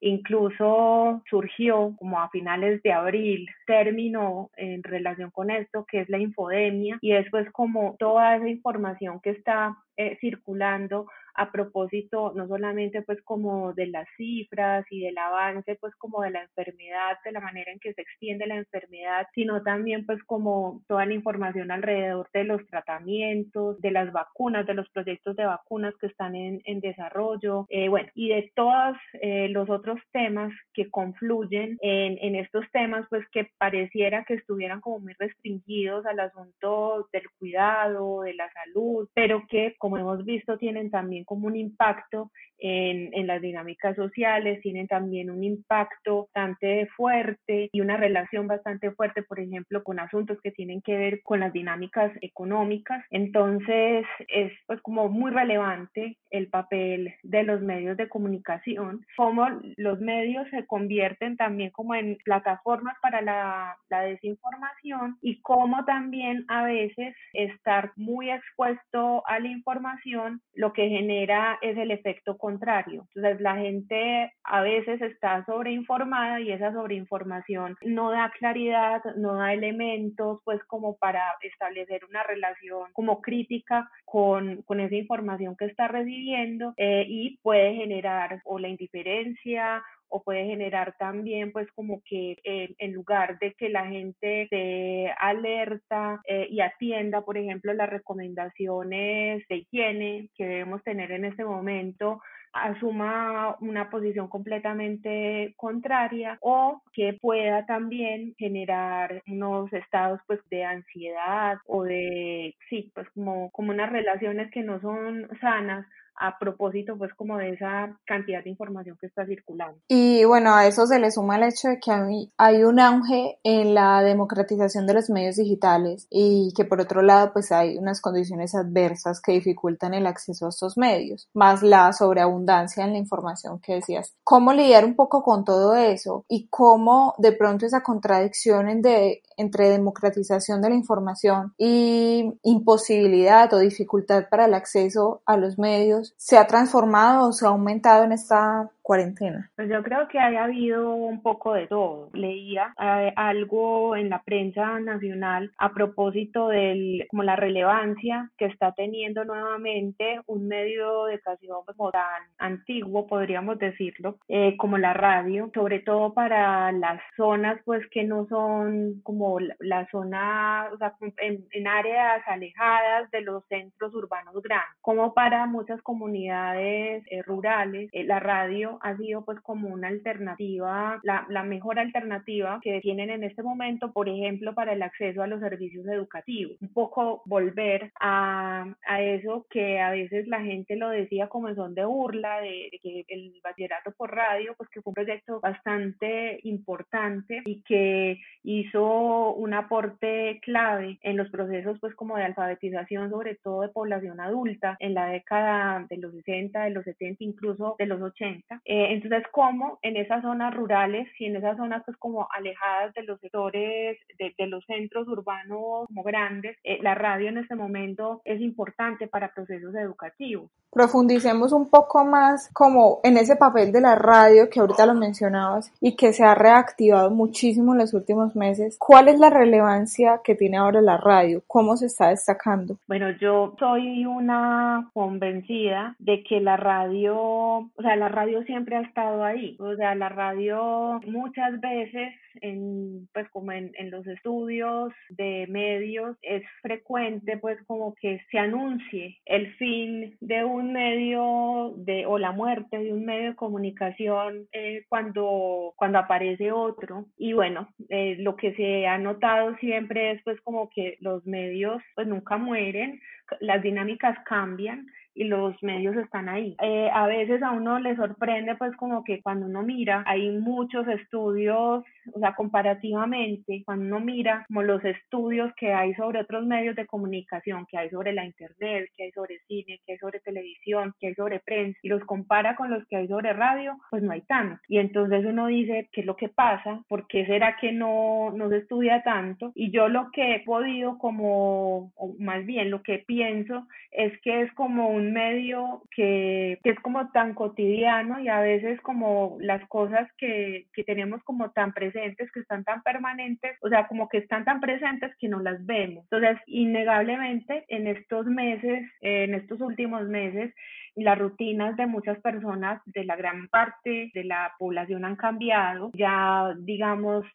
Incluso 0.02 1.22
surgió 1.30 1.96
como 1.98 2.20
a 2.20 2.30
finales 2.30 2.82
de 2.82 2.92
abril 2.92 3.48
término 3.68 4.50
en 4.58 4.84
relación 4.84 5.30
con 5.30 5.52
esto, 5.52 5.86
que 5.86 6.02
es 6.02 6.10
la 6.10 6.18
infodemia, 6.18 6.98
y 7.02 7.12
después 7.12 7.50
como 7.52 7.96
toda 8.00 8.36
esa 8.36 8.50
información 8.50 9.20
que 9.22 9.30
está 9.30 9.78
eh, 9.98 10.18
circulando 10.20 11.06
a 11.36 11.52
propósito 11.52 12.34
no 12.36 12.48
solamente 12.48 13.02
pues 13.02 13.22
como 13.24 13.74
de 13.74 13.88
las 13.88 14.08
cifras 14.18 14.86
y 14.90 15.02
del 15.02 15.18
avance 15.18 15.76
pues 15.76 15.96
como 15.96 16.22
de 16.22 16.32
la 16.32 16.44
enfermedad, 16.44 17.18
de 17.24 17.32
la 17.32 17.40
manera 17.40 17.72
en 17.72 17.80
que 17.80 17.94
se 17.94 18.02
extiende 18.02 18.48
la 18.48 18.58
enfermedad, 18.58 19.28
sino 19.34 19.62
también 19.64 20.06
pues 20.06 20.22
como 20.24 20.82
toda 20.88 21.06
la 21.06 21.14
información 21.14 21.72
alrededor 21.72 22.30
de 22.34 22.44
los 22.44 22.66
tratamientos, 22.68 23.80
de 23.82 23.92
las 23.92 24.12
vacunas, 24.12 24.66
de 24.66 24.74
los 24.74 24.90
proyectos 24.90 25.36
de 25.36 25.46
vacunas 25.46 25.94
que 26.00 26.08
están 26.08 26.36
en, 26.36 26.62
en 26.66 26.80
desarrollo, 26.80 27.66
eh, 27.70 27.90
bueno, 27.90 28.10
y 28.16 28.30
de 28.30 28.52
todos 28.56 28.98
eh, 29.14 29.48
los 29.50 29.70
otros 29.70 30.00
temas 30.12 30.54
que 30.74 30.90
confluyen 30.90 31.78
en, 31.82 32.18
en 32.22 32.36
estos 32.36 32.66
temas 32.72 33.06
pues 33.10 33.26
que 33.32 33.50
pareciera 33.58 34.24
que 34.26 34.36
estuvieran 34.36 34.82
como 34.82 35.00
muy 35.00 35.14
restringidos 35.20 36.06
al 36.06 36.20
asunto 36.20 37.08
del 37.12 37.24
cuidado, 37.38 38.22
de 38.22 38.34
la 38.34 38.52
salud, 38.52 39.08
pero 39.14 39.44
que 39.50 39.76
como 39.78 39.98
hemos 39.98 40.24
visto 40.26 40.58
tienen 40.58 40.92
también 40.92 41.24
como 41.32 41.48
un 41.48 41.56
impacto 41.56 42.30
en, 42.62 43.10
en, 43.14 43.28
las 43.28 43.42
dinámicas 43.42 43.96
sociales, 43.96 44.62
tienen 44.62 44.88
también 44.88 45.30
un 45.30 45.44
impacto 45.44 46.30
bastante 46.34 46.88
fuerte 46.96 47.70
y 47.72 47.82
una 47.82 47.98
relación 47.98 48.48
bastante 48.48 48.92
fuerte, 48.92 49.24
por 49.24 49.40
ejemplo, 49.40 49.84
con 49.84 50.00
asuntos 50.00 50.38
que 50.44 50.52
tienen 50.52 50.82
que 50.82 50.96
ver 50.96 51.22
con 51.24 51.40
las 51.40 51.52
dinámicas 51.52 52.12
económicas. 52.22 53.04
Entonces, 53.10 54.06
es 54.28 54.52
pues 54.68 54.82
como 54.82 55.10
muy 55.10 55.32
relevante 55.32 56.18
el 56.30 56.48
papel 56.48 57.14
de 57.24 57.44
los 57.44 57.62
medios 57.62 57.98
de 57.98 58.10
comunicación, 58.10 59.06
cómo 59.18 59.48
los 59.78 60.00
medios 60.00 60.48
se 60.50 60.66
convierten 60.66 61.38
también 61.38 61.72
como 61.72 61.96
en 61.96 62.18
plataformas 62.24 62.96
para 63.02 63.22
la, 63.22 63.76
la 63.90 64.02
desinformación 64.02 65.18
y 65.22 65.42
cómo 65.42 65.84
también 65.86 66.46
a 66.48 66.64
veces 66.64 67.16
estar 67.34 67.92
muy 67.96 68.30
expuesto 68.30 69.24
a 69.28 69.40
la 69.40 69.48
información 69.48 70.42
lo 70.54 70.74
que 70.74 70.90
genera 70.90 71.58
es 71.62 71.78
el 71.78 71.92
efecto 71.92 72.38
contrario. 72.52 73.08
Entonces 73.16 73.42
la 73.42 73.56
gente 73.56 74.34
a 74.44 74.62
veces 74.62 75.02
está 75.02 75.46
sobreinformada 75.46 76.40
y 76.42 76.52
esa 76.52 76.74
sobreinformación 76.74 77.78
no 77.82 78.12
da 78.12 78.32
claridad, 78.38 79.02
no 79.16 79.36
da 79.36 79.54
elementos 79.54 80.40
pues 80.44 80.62
como 80.66 80.98
para 80.98 81.24
establecer 81.42 82.04
una 82.06 82.24
relación 82.24 82.92
como 82.94 83.22
crítica 83.22 83.90
con, 84.06 84.62
con 84.64 84.80
esa 84.80 84.96
información 84.96 85.56
que 85.56 85.66
está 85.66 85.88
recibiendo 85.88 86.74
eh, 86.78 87.06
y 87.08 87.38
puede 87.42 87.76
generar 87.76 88.42
o 88.44 88.60
la 88.60 88.68
indiferencia 88.68 89.84
o 90.12 90.22
puede 90.22 90.46
generar 90.46 90.94
también 91.00 91.52
pues 91.52 91.72
como 91.72 92.02
que 92.06 92.38
eh, 92.44 92.76
en 92.78 92.94
lugar 92.94 93.40
de 93.40 93.54
que 93.54 93.70
la 93.70 93.88
gente 93.88 94.48
se 94.50 95.12
alerta 95.18 96.22
eh, 96.28 96.48
y 96.50 96.60
atienda 96.60 97.22
por 97.22 97.38
ejemplo 97.38 97.74
las 97.74 97.90
recomendaciones 97.90 99.44
de 99.48 99.56
higiene 99.56 100.30
que 100.36 100.46
debemos 100.46 100.84
tener 100.84 101.12
en 101.12 101.26
este 101.26 101.46
momento 101.46 102.22
asuma 102.54 103.56
una 103.62 103.90
posición 103.90 104.28
completamente 104.28 105.54
contraria 105.58 106.38
o 106.42 106.82
que 106.94 107.14
pueda 107.14 107.66
también 107.66 108.36
generar 108.38 109.24
unos 109.28 109.72
estados 109.74 110.20
pues 110.28 110.40
de 110.50 110.66
ansiedad 110.66 111.58
o 111.66 111.84
de 111.84 112.56
sí 112.70 112.92
pues 112.94 113.08
como 113.12 113.52
como 113.52 113.72
unas 113.72 113.92
relaciones 113.92 114.52
que 114.52 114.64
no 114.64 114.82
son 114.82 115.30
sanas 115.40 115.86
a 116.16 116.38
propósito 116.38 116.98
pues 116.98 117.14
como 117.16 117.38
de 117.38 117.54
esa 117.54 117.98
cantidad 118.06 118.44
de 118.44 118.50
información 118.50 118.98
que 119.00 119.08
está 119.08 119.26
circulando. 119.26 119.80
Y 119.88 120.24
bueno, 120.26 120.54
a 120.54 120.68
eso 120.68 120.86
se 120.86 121.00
le 121.00 121.12
suma 121.12 121.38
el 121.38 121.44
hecho 121.44 121.70
de 121.70 121.80
que 121.80 121.92
hay 122.38 122.64
un 122.64 122.80
auge 122.80 123.40
en 123.44 123.74
la 123.74 124.02
democratización 124.04 124.86
de 124.86 124.94
los 124.94 125.10
medios 125.10 125.38
digitales 125.38 126.08
y 126.10 126.54
que 126.56 126.66
por 126.66 126.80
otro 126.80 127.02
lado 127.02 127.34
pues 127.34 127.52
hay 127.52 127.78
unas 127.78 128.02
condiciones 128.02 128.56
adversas 128.56 129.22
que 129.22 129.34
dificultan 129.34 129.94
el 129.94 130.08
acceso 130.08 130.46
a 130.46 130.50
estos 130.50 130.78
medios, 130.78 131.30
más 131.34 131.64
la 131.64 131.92
sobreabundancia 131.94 132.84
en 132.84 132.94
la 132.94 133.00
información 133.00 133.60
que 133.60 133.76
decías. 133.76 134.16
¿Cómo 134.24 134.54
lidiar 134.54 134.86
un 134.86 134.96
poco 134.96 135.24
con 135.24 135.44
todo 135.44 135.76
eso 135.76 136.26
y 136.28 136.48
cómo 136.50 137.16
de 137.18 137.32
pronto 137.32 137.66
esa 137.66 137.82
contradicción 137.82 138.82
de, 138.82 139.22
entre 139.38 139.70
democratización 139.70 140.62
de 140.62 140.70
la 140.70 140.76
información 140.76 141.54
y 141.58 142.34
imposibilidad 142.44 143.52
o 143.54 143.60
dificultad 143.60 144.26
para 144.30 144.46
el 144.46 144.54
acceso 144.54 145.22
a 145.26 145.38
los 145.38 145.58
medios 145.58 146.11
se 146.18 146.38
ha 146.38 146.48
transformado 146.48 147.30
o 147.30 147.34
se 147.34 147.46
ha 147.46 147.50
aumentado 147.50 148.04
en 148.04 148.12
esta 148.12 148.70
cuarentena? 148.92 149.50
Pues 149.56 149.70
yo 149.70 149.82
creo 149.84 150.10
que 150.10 150.20
haya 150.20 150.44
habido 150.44 150.94
un 150.94 151.22
poco 151.22 151.54
de 151.54 151.66
todo. 151.68 152.10
Leía 152.12 152.74
eh, 152.78 153.14
algo 153.16 153.96
en 153.96 154.10
la 154.10 154.22
prensa 154.22 154.82
nacional 154.82 155.50
a 155.58 155.74
propósito 155.74 156.50
de 156.50 157.08
como 157.10 157.24
la 157.24 157.38
relevancia 157.38 158.30
que 158.38 158.48
está 158.48 158.74
teniendo 158.74 159.24
nuevamente 159.24 160.20
un 160.28 160.50
medio 160.50 161.06
de 161.06 161.14
educación 161.14 161.60
como 161.66 161.90
tan 161.92 162.22
antiguo, 162.38 163.08
podríamos 163.08 163.58
decirlo, 163.60 164.18
eh, 164.28 164.58
como 164.58 164.78
la 164.78 164.94
radio, 164.94 165.50
sobre 165.54 165.80
todo 165.80 166.14
para 166.14 166.74
las 166.74 167.00
zonas 167.16 167.62
pues 167.64 167.88
que 167.92 168.04
no 168.04 168.28
son 168.28 169.00
como 169.04 169.40
la, 169.40 169.88
zona, 169.90 170.68
o 170.74 170.78
sea, 170.78 170.96
en, 171.20 171.46
en 171.52 171.68
áreas 171.68 172.28
alejadas 172.28 173.10
de 173.12 173.22
los 173.22 173.46
centros 173.48 173.96
urbanos 173.96 174.34
grandes, 174.44 174.78
como 174.82 175.14
para 175.14 175.46
muchas 175.46 175.82
comunidades 175.82 177.06
eh, 177.10 177.22
rurales, 177.22 177.90
la 177.94 178.20
radio 178.20 178.80
ha 178.82 178.98
sido 178.98 179.24
pues 179.24 179.40
como 179.42 179.70
una 179.70 179.88
alternativa, 179.88 181.00
la, 181.04 181.44
mejor 181.44 181.80
alternativa 181.80 182.60
que 182.62 182.80
tienen 182.82 183.10
en 183.10 183.24
este 183.24 183.44
momento, 183.44 183.92
por 183.92 184.08
ejemplo, 184.08 184.54
para 184.54 184.74
el 184.74 184.82
acceso 184.82 185.22
a 185.22 185.28
los 185.28 185.40
servicios 185.40 185.86
educativos. 185.88 186.58
Un 186.62 186.72
poco 186.74 187.22
volver 187.26 187.92
a, 188.00 188.66
a 188.86 189.02
eso 189.02 189.46
que 189.50 189.80
a 189.80 189.92
veces 189.92 190.28
la 190.28 190.42
gente 190.42 190.76
lo 190.76 190.90
decía 190.90 191.28
como 191.28 191.54
son 191.56 191.76
de 191.76 191.86
burla, 191.86 192.42
de, 192.42 192.70
que 192.82 193.06
el 193.08 193.34
bachillerato 193.44 193.92
por 193.92 194.16
radio, 194.16 194.54
pues 194.58 194.70
que 194.70 194.82
fue 194.82 194.92
un 194.92 194.96
proyecto 194.96 195.40
bastante 195.40 196.40
importante 196.44 197.42
y 197.46 197.62
que 197.62 198.20
hizo 198.44 199.34
un 199.34 199.54
aporte 199.54 200.40
clave 200.42 201.00
en 201.02 201.18
los 201.18 201.30
procesos 201.30 201.78
pues 201.80 201.96
como 201.96 202.18
de 202.18 202.24
alfabetización, 202.24 203.10
sobre 203.10 203.36
todo 203.36 203.62
de 203.62 203.70
población 203.70 204.20
adulta, 204.20 204.78
en 204.80 204.94
la 204.94 205.08
década 205.08 205.86
de 205.90 205.98
los 205.98 206.14
60, 206.14 206.64
de 206.64 206.70
los 206.72 206.84
70, 206.86 207.24
incluso 207.24 207.76
de 207.78 207.86
los 207.86 208.02
80. 208.02 208.61
Eh, 208.66 208.94
entonces, 208.94 209.24
¿cómo 209.32 209.80
en 209.82 209.98
esas 209.98 210.22
zonas 210.22 210.54
rurales 210.54 211.08
y 211.20 211.26
en 211.26 211.36
esas 211.36 211.58
zonas 211.58 211.84
pues 211.86 211.98
como 211.98 212.28
alejadas 212.32 212.94
de 212.94 213.04
los 213.04 213.20
sectores, 213.20 213.98
de, 214.18 214.48
los 214.48 214.66
centros 214.66 215.08
urbanos 215.08 215.88
como 215.88 216.04
grandes, 216.04 216.58
eh, 216.64 216.80
la 216.82 216.96
radio 216.96 217.30
en 217.30 217.38
este 217.38 217.56
momento 217.56 218.22
es 218.26 218.40
importante 218.42 219.08
para 219.08 219.34
procesos 219.34 219.74
educativos? 219.76 220.50
Profundicemos 220.72 221.52
un 221.52 221.70
poco 221.70 222.06
más 222.06 222.50
como 222.54 223.00
en 223.04 223.18
ese 223.18 223.36
papel 223.36 223.72
de 223.72 223.82
la 223.82 223.96
radio 223.96 224.50
que 224.50 224.60
ahorita 224.60 224.86
lo 224.86 224.94
mencionabas 224.94 225.72
y 225.82 225.96
que 225.96 226.14
se 226.14 226.24
ha 226.24 226.34
reactivado 226.34 227.10
muchísimo 227.12 227.74
en 227.74 227.80
los 227.80 227.94
últimos 227.94 228.36
meses. 228.36 228.78
¿Cuál 228.80 229.10
es 229.10 229.20
la 229.20 229.30
relevancia 229.30 230.22
que 230.24 230.36
tiene 230.36 230.58
ahora 230.58 230.82
la 230.82 230.98
radio? 230.98 231.44
¿Cómo 231.48 231.76
se 231.76 231.88
está 231.88 232.10
destacando? 232.10 232.78
Bueno, 232.88 233.12
yo 233.20 233.54
soy 233.60 234.06
una 234.06 234.90
convencida 234.94 235.96
de 236.00 236.24
que 236.24 236.40
la 236.40 236.58
radio, 236.58 237.18
o 237.18 237.82
sea, 237.82 237.96
la 237.96 238.08
radio 238.08 238.44
siempre 238.52 238.76
ha 238.76 238.82
estado 238.82 239.24
ahí. 239.24 239.56
O 239.60 239.74
sea, 239.78 239.96
la 239.96 240.10
radio 240.10 241.00
muchas 241.08 241.62
veces, 241.62 242.14
en, 242.42 243.08
pues 243.14 243.30
como 243.30 243.54
en, 243.54 243.72
los 243.90 244.06
estudios 244.08 244.92
de 245.10 245.48
medios, 245.48 246.18
es 246.22 246.44
frecuente 246.62 247.38
pues 247.38 247.58
como 247.66 247.96
que 247.96 248.20
se 248.30 248.38
anuncie 248.38 249.18
el 249.26 249.54
fin 249.56 250.18
de 250.20 250.44
un 250.44 250.74
medio 250.74 251.74
de, 251.78 252.06
o 252.06 252.18
la 252.18 252.34
muerte 252.34 252.78
de 252.78 252.92
un 252.92 253.06
medio 253.06 253.30
de 253.30 253.36
comunicación 253.36 254.48
eh, 254.52 254.84
cuando, 254.90 255.74
cuando 255.78 256.00
aparece 256.00 256.52
otro. 256.52 257.06
Y 257.18 257.32
bueno, 257.32 257.70
eh, 257.88 258.18
lo 258.20 258.36
que 258.36 258.54
se 258.56 258.86
ha 258.86 258.98
notado 258.98 259.56
siempre 259.62 260.12
es 260.12 260.22
pues 260.24 260.42
como 260.42 260.70
que 260.70 260.98
los 261.00 261.26
medios 261.26 261.82
pues 261.96 262.06
nunca 262.06 262.38
mueren, 262.38 263.00
las 263.40 263.64
dinámicas 263.64 264.18
cambian 264.26 264.88
y 265.14 265.26
los 265.26 265.62
medios 265.62 265.96
están 265.98 266.30
ahí. 266.30 266.56
Eh, 266.62 266.90
a 266.94 267.08
veces 267.08 267.42
a 267.44 267.52
uno 267.52 267.80
le 267.80 267.96
sorprende 267.96 268.56
pues 268.56 268.76
como 268.78 269.04
que 269.04 269.22
cuando 269.22 269.46
uno 269.46 269.64
mira 269.64 270.04
hay 270.06 270.30
muchos 270.32 270.88
estudios, 270.88 271.84
o 272.14 272.20
sea, 272.20 272.34
comparativamente, 272.34 273.64
cuando 273.66 273.86
uno 273.86 274.00
mira 274.00 274.46
como 274.48 274.64
los 274.64 274.84
estudios 274.84 275.52
que 275.56 275.74
hay 275.74 275.94
sobre 275.96 276.22
otros 276.22 276.46
medios 276.46 276.76
de 276.76 276.86
comunicación, 276.86 277.66
que 277.70 277.78
hay 277.78 277.90
sobre 277.90 278.14
la 278.14 278.26
internet, 278.26 278.90
que 278.96 279.04
hay 279.04 279.12
sobre 279.12 279.40
cine, 279.48 279.80
que 279.86 279.94
hay 279.94 279.98
sobre 279.98 280.20
televisión, 280.20 280.94
que 281.00 281.08
hay 281.08 281.16
sobre 281.16 281.40
prensa, 281.40 281.80
y 281.82 281.90
los 281.90 282.04
compara 282.06 282.56
con 282.56 282.70
los 282.70 282.86
que 282.88 282.98
hay 282.98 283.08
sobre 283.08 283.34
radio, 283.34 283.78
pues 283.90 284.04
no 284.04 284.12
hay 284.12 284.22
tanto. 284.22 284.62
Y 284.68 284.78
entonces 284.78 285.26
uno 285.26 285.48
dice, 285.48 285.90
¿qué 285.92 286.02
es 286.02 286.08
lo 286.08 286.16
que 286.16 286.30
pasa? 286.30 286.82
¿Por 286.88 287.08
qué 287.08 287.26
será 287.26 287.58
que 287.58 287.72
no, 287.72 288.32
no 288.36 288.50
se 288.50 288.58
estudia 288.58 289.04
tanto? 289.04 289.52
Y 289.56 289.72
yo 289.72 289.88
lo 289.88 290.10
que 290.12 290.36
he 290.36 290.40
podido 290.42 290.98
como, 290.98 291.92
o 291.96 292.16
más 292.20 292.46
bien 292.46 292.72
lo 292.72 292.82
que 292.82 293.00
pienso, 293.00 293.68
es 293.92 294.20
que 294.22 294.42
es 294.42 294.52
como 294.54 294.90
un 294.90 295.01
medio 295.02 295.84
que, 295.92 296.60
que 296.64 296.72
es 296.72 296.80
como 296.80 297.12
tan 297.12 297.34
cotidiano 297.34 298.20
y 298.20 298.28
a 298.28 298.40
veces 298.42 298.80
como 298.82 299.38
las 299.40 299.68
cosas 299.68 300.08
que, 300.18 300.68
que 300.74 300.84
tenemos 300.84 301.24
como 301.24 301.52
tan 301.52 301.74
presentes, 301.74 302.32
que 302.32 302.42
están 302.42 302.64
tan 302.64 302.84
permanentes, 302.84 303.58
o 303.62 303.70
sea, 303.70 303.88
como 303.88 304.08
que 304.10 304.20
están 304.20 304.46
tan 304.46 304.60
presentes 304.60 305.16
que 305.18 305.30
no 305.30 305.40
las 305.40 305.66
vemos. 305.66 306.04
Entonces, 306.12 306.38
innegablemente 306.48 307.66
en 307.70 307.88
estos 307.88 308.26
meses, 308.26 308.90
en 309.02 309.34
estos 309.34 309.62
últimos 309.62 310.08
meses, 310.08 310.54
las 310.96 311.18
rutinas 311.18 311.78
de 311.78 311.88
muchas 311.88 312.20
personas, 312.20 312.82
de 312.86 313.06
la 313.06 313.16
gran 313.16 313.48
parte 313.48 314.12
de 314.14 314.24
la 314.24 314.54
población 314.60 315.06
han 315.06 315.16
cambiado. 315.16 315.92
Ya, 315.94 316.54
digamos, 316.60 317.26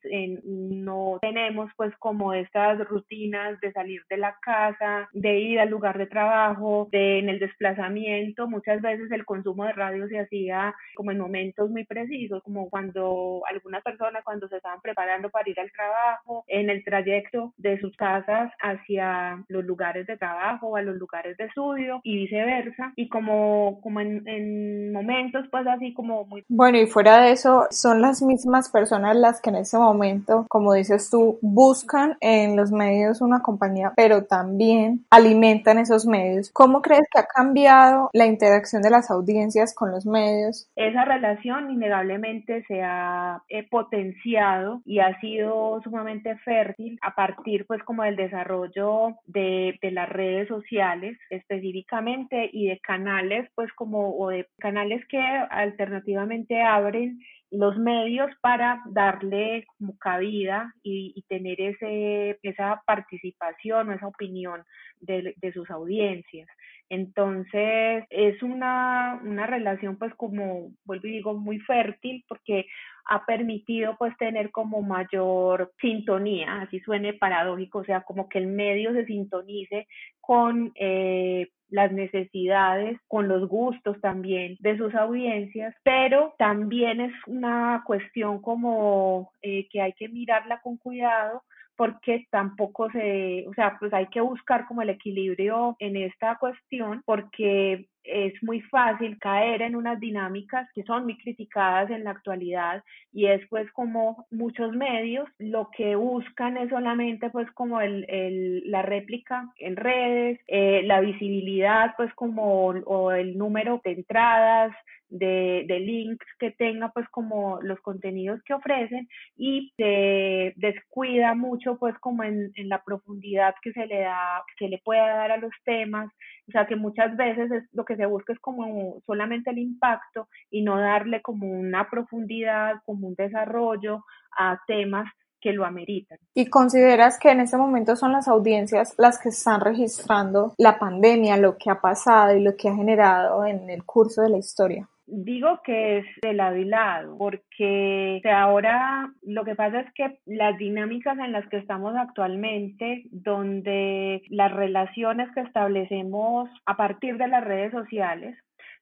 no 0.45 1.19
tenemos 1.21 1.71
pues 1.77 1.95
como 1.99 2.33
estas 2.33 2.79
rutinas 2.87 3.59
de 3.61 3.73
salir 3.73 4.03
de 4.09 4.17
la 4.17 4.37
casa, 4.43 5.09
de 5.13 5.39
ir 5.39 5.61
al 5.61 5.71
lugar 5.71 5.99
de 5.99 6.07
trabajo, 6.07 6.89
de 6.93 7.19
en 7.19 7.29
el 7.29 7.39
desplazamiento. 7.39 8.49
Muchas 8.49 8.81
veces 8.83 9.11
el 9.11 9.25
consumo 9.25 9.65
de 9.65 9.73
radio 9.73 10.09
se 10.09 10.21
hacía 10.21 10.75
como 10.95 11.11
en 11.11 11.19
momentos 11.19 11.71
muy 11.71 11.85
precisos, 11.85 12.43
como 12.43 12.69
cuando 12.69 13.43
algunas 13.51 13.83
personas 13.83 14.25
cuando 14.25 14.49
se 14.49 14.57
estaban 14.57 14.81
preparando 14.81 15.31
para 15.31 15.49
ir 15.49 15.59
al 15.61 15.73
trabajo, 15.73 16.45
en 16.47 16.71
el 16.71 16.85
trayecto 16.85 17.55
de 17.57 17.81
sus 17.81 17.97
casas 17.97 18.53
hacia 18.61 19.45
los 19.49 19.65
lugares 19.65 20.07
de 20.07 20.17
trabajo 20.17 20.69
o 20.69 20.77
a 20.77 20.83
los 20.83 20.97
lugares 20.97 21.37
de 21.37 21.45
estudio 21.45 22.01
y 22.03 22.17
viceversa. 22.17 22.93
Y 22.97 23.09
como 23.09 23.46
como, 23.83 24.01
en, 24.01 24.93
momentos 24.93 25.47
pues 25.51 25.67
así 25.67 25.93
como 25.95 26.25
muy... 26.25 26.45
Bueno, 26.49 26.79
y 26.79 26.87
fuera 26.87 27.23
de 27.23 27.33
eso, 27.33 27.67
son 27.71 28.01
las 28.01 28.23
mismas 28.23 28.71
personas 28.71 29.17
las 29.17 29.41
que 29.41 29.51
en 29.51 29.57
ese 29.57 29.79
momento, 29.79 30.47
como 30.49 30.73
dices 30.73 31.11
tú, 31.11 31.39
buscan 31.43 32.17
en 32.21 32.57
los 32.57 32.73
medios 32.73 33.21
una 33.21 33.41
compañía, 33.41 33.93
pero 33.97 34.25
también 34.25 35.05
alimentan 35.11 35.79
esos 35.79 36.07
medios. 36.07 36.51
¿Cómo 36.53 36.83
crees 36.83 37.07
que 37.13 37.21
ha 37.21 37.27
cambiado 37.27 38.11
la 38.13 38.27
interacción 38.27 38.83
de 38.83 38.91
las 38.91 39.11
audiencias 39.11 39.75
con 39.75 39.91
los 39.91 40.07
medios? 40.07 40.71
Esa 40.77 41.05
relación 41.05 41.71
innegablemente 41.71 42.65
se 42.67 42.83
ha 42.83 43.43
eh, 43.49 43.67
potenciado 43.69 44.83
y 44.85 45.01
ha 45.01 45.19
sido 45.21 45.81
sumamente 45.83 46.37
fértil 46.39 46.99
a 47.03 47.15
partir 47.15 47.67
pues 47.67 47.83
como 47.83 48.03
del 48.03 48.17
desarrollo 48.17 49.17
de, 49.27 49.79
de 49.81 49.91
las 49.91 50.09
redes 50.09 50.49
sociales 50.49 51.19
específicamente 51.31 52.49
y 52.53 52.69
de 52.69 52.79
canales 52.81 53.36
pues 53.55 53.73
como, 53.75 54.17
o 54.19 54.29
de 54.29 54.49
canales 54.59 55.07
que 55.09 55.19
alternativamente 55.19 56.63
abren 56.63 57.21
los 57.51 57.77
medios 57.79 58.31
para 58.41 58.83
darle 58.87 59.65
como 59.79 59.97
cabida 59.99 60.73
y, 60.83 61.25
tener 61.29 61.61
ese, 61.61 62.39
esa 62.43 62.83
participación 62.87 63.89
o 63.89 63.93
esa 63.93 64.09
opinión 64.09 64.65
de, 65.01 65.35
de 65.37 65.53
sus 65.53 65.71
audiencias. 65.71 66.49
Entonces 66.89 68.05
es 68.11 68.43
una, 68.43 69.21
una 69.25 69.47
relación 69.47 69.97
pues 69.97 70.15
como, 70.15 70.71
vuelvo 70.85 71.09
y 71.09 71.13
digo, 71.13 71.35
muy 71.35 71.59
fértil 71.61 72.25
porque 72.29 72.67
ha 73.07 73.25
permitido 73.25 73.97
pues 73.99 74.17
tener 74.19 74.51
como 74.51 74.83
mayor 74.83 75.73
sintonía, 75.81 76.63
así 76.63 76.81
suene 76.81 77.15
paradójico, 77.15 77.79
o 77.79 77.85
sea, 77.85 78.03
como 78.03 78.29
que 78.29 78.39
el 78.39 78.49
medio 78.49 78.93
se 78.93 79.07
sintonice 79.07 79.87
con 80.21 80.73
eh, 80.77 81.49
las 81.69 81.93
necesidades, 81.93 82.99
con 83.09 83.29
los 83.29 83.49
gustos 83.49 84.01
también 84.01 84.57
de 84.61 84.77
sus 84.77 84.95
audiencias, 84.95 85.75
pero 85.83 86.35
también 86.39 87.01
es 87.01 87.13
una 87.27 87.83
cuestión 87.87 88.41
como 88.41 89.33
eh, 89.43 89.69
que 89.71 89.81
hay 89.81 89.93
que 89.95 90.09
mirarla 90.09 90.61
con 90.61 90.77
cuidado 90.77 91.43
porque 91.77 92.27
tampoco 92.31 92.91
se, 92.91 93.47
o 93.49 93.55
sea, 93.55 93.77
pues 93.79 93.93
hay 93.93 94.07
que 94.07 94.21
buscar 94.21 94.67
como 94.67 94.83
el 94.83 94.89
equilibrio 94.91 95.77
en 95.79 95.97
esta 95.97 96.37
cuestión 96.39 97.03
porque 97.05 97.89
es 98.07 98.33
muy 98.43 98.61
fácil 98.63 99.19
caer 99.19 99.63
en 99.63 99.77
unas 99.77 100.01
dinámicas 100.01 100.69
que 100.75 100.83
son 100.85 101.05
muy 101.05 101.17
criticadas 101.19 101.91
en 101.91 102.05
la 102.05 102.11
actualidad 102.11 102.83
y 103.13 103.27
es 103.27 103.47
pues 103.49 103.71
como 103.73 104.27
muchos 104.31 104.73
medios 104.73 105.29
lo 105.39 105.71
que 105.77 105.97
buscan 105.97 106.57
es 106.57 106.71
solamente 106.71 107.31
pues 107.31 107.51
como 107.53 107.81
el, 107.81 108.05
el 108.09 108.71
la 108.71 108.83
réplica 108.83 109.49
en 109.59 109.77
redes, 109.77 110.41
eh, 110.47 110.83
la 110.85 111.01
visibilidad 111.01 111.95
pues 111.97 112.13
como 112.15 112.67
o 112.67 113.13
el 113.13 113.37
número 113.37 113.81
de 113.85 113.93
entradas, 113.93 114.73
de, 115.09 115.65
de, 115.69 115.81
links 115.81 116.27
que 116.39 116.51
tenga 116.51 116.91
pues 116.91 117.09
como 117.11 117.61
los 117.63 117.81
contenidos 117.81 118.43
que 118.43 118.55
ofrecen 118.55 119.09
y 119.37 119.73
se 119.77 120.53
descuida 120.57 121.35
mucho 121.35 121.79
pues 121.79 121.97
como 121.99 122.25
en, 122.25 122.51
en 122.57 122.69
la 122.69 122.83
profundidad 122.83 123.55
que 123.63 123.73
se 123.73 123.87
le 123.87 124.01
da, 124.01 124.43
que 124.59 124.69
le 124.69 124.79
pueda 124.85 125.07
dar 125.07 125.33
a 125.33 125.37
los 125.37 125.53
temas, 125.65 126.11
o 126.49 126.53
sea 126.53 126.67
que 126.67 126.77
muchas 126.77 127.17
veces 127.17 127.51
es, 127.51 127.65
lo 127.73 127.85
que 127.85 127.96
se 127.97 128.07
busca 128.07 128.33
es 128.33 128.39
como 128.41 129.01
solamente 129.07 129.51
el 129.51 129.59
impacto 129.59 130.29
y 130.51 130.63
no 130.63 130.79
darle 130.79 131.23
como 131.23 131.47
una 131.47 131.89
profundidad, 131.89 132.77
como 132.85 133.09
un 133.09 133.15
desarrollo 133.15 134.05
a 134.37 134.61
temas 134.67 135.11
que 135.41 135.53
lo 135.53 135.65
ameritan. 135.65 136.19
¿Y 136.35 136.47
consideras 136.47 137.19
que 137.19 137.31
en 137.31 137.41
este 137.41 137.57
momento 137.57 137.95
son 137.97 138.13
las 138.13 138.27
audiencias 138.27 138.95
las 138.99 139.19
que 139.19 139.29
están 139.29 139.61
registrando 139.61 140.55
la 140.59 140.79
pandemia, 140.79 141.37
lo 141.37 141.57
que 141.57 141.71
ha 141.71 141.81
pasado 141.81 142.35
y 142.35 142.43
lo 142.43 142.57
que 142.57 142.69
ha 142.69 142.75
generado 142.75 143.45
en 143.45 143.71
el 143.71 143.85
curso 143.85 144.23
de 144.23 144.31
la 144.31 144.39
historia? 144.39 144.89
Digo 145.09 145.61
que 145.65 145.99
es 145.99 146.07
de 146.23 146.35
lado 146.35 146.57
y 146.57 146.65
lado, 146.65 147.17
porque 147.17 148.21
ahora 148.29 149.09
lo 149.23 149.45
que 149.45 149.55
pasa 149.55 149.81
es 149.81 149.93
que 149.95 150.19
las 150.27 150.59
dinámicas 150.59 151.17
en 151.19 151.31
las 151.31 151.47
que 151.49 151.59
estamos 151.59 151.95
actualmente, 151.97 153.05
donde 153.13 154.23
las 154.31 154.53
relaciones 154.53 155.31
que 155.33 155.43
establecemos 155.43 156.51
a 156.67 156.77
partir 156.77 157.19
de 157.19 157.29
las 157.29 157.45
redes 157.45 157.71
sociales, 157.71 158.37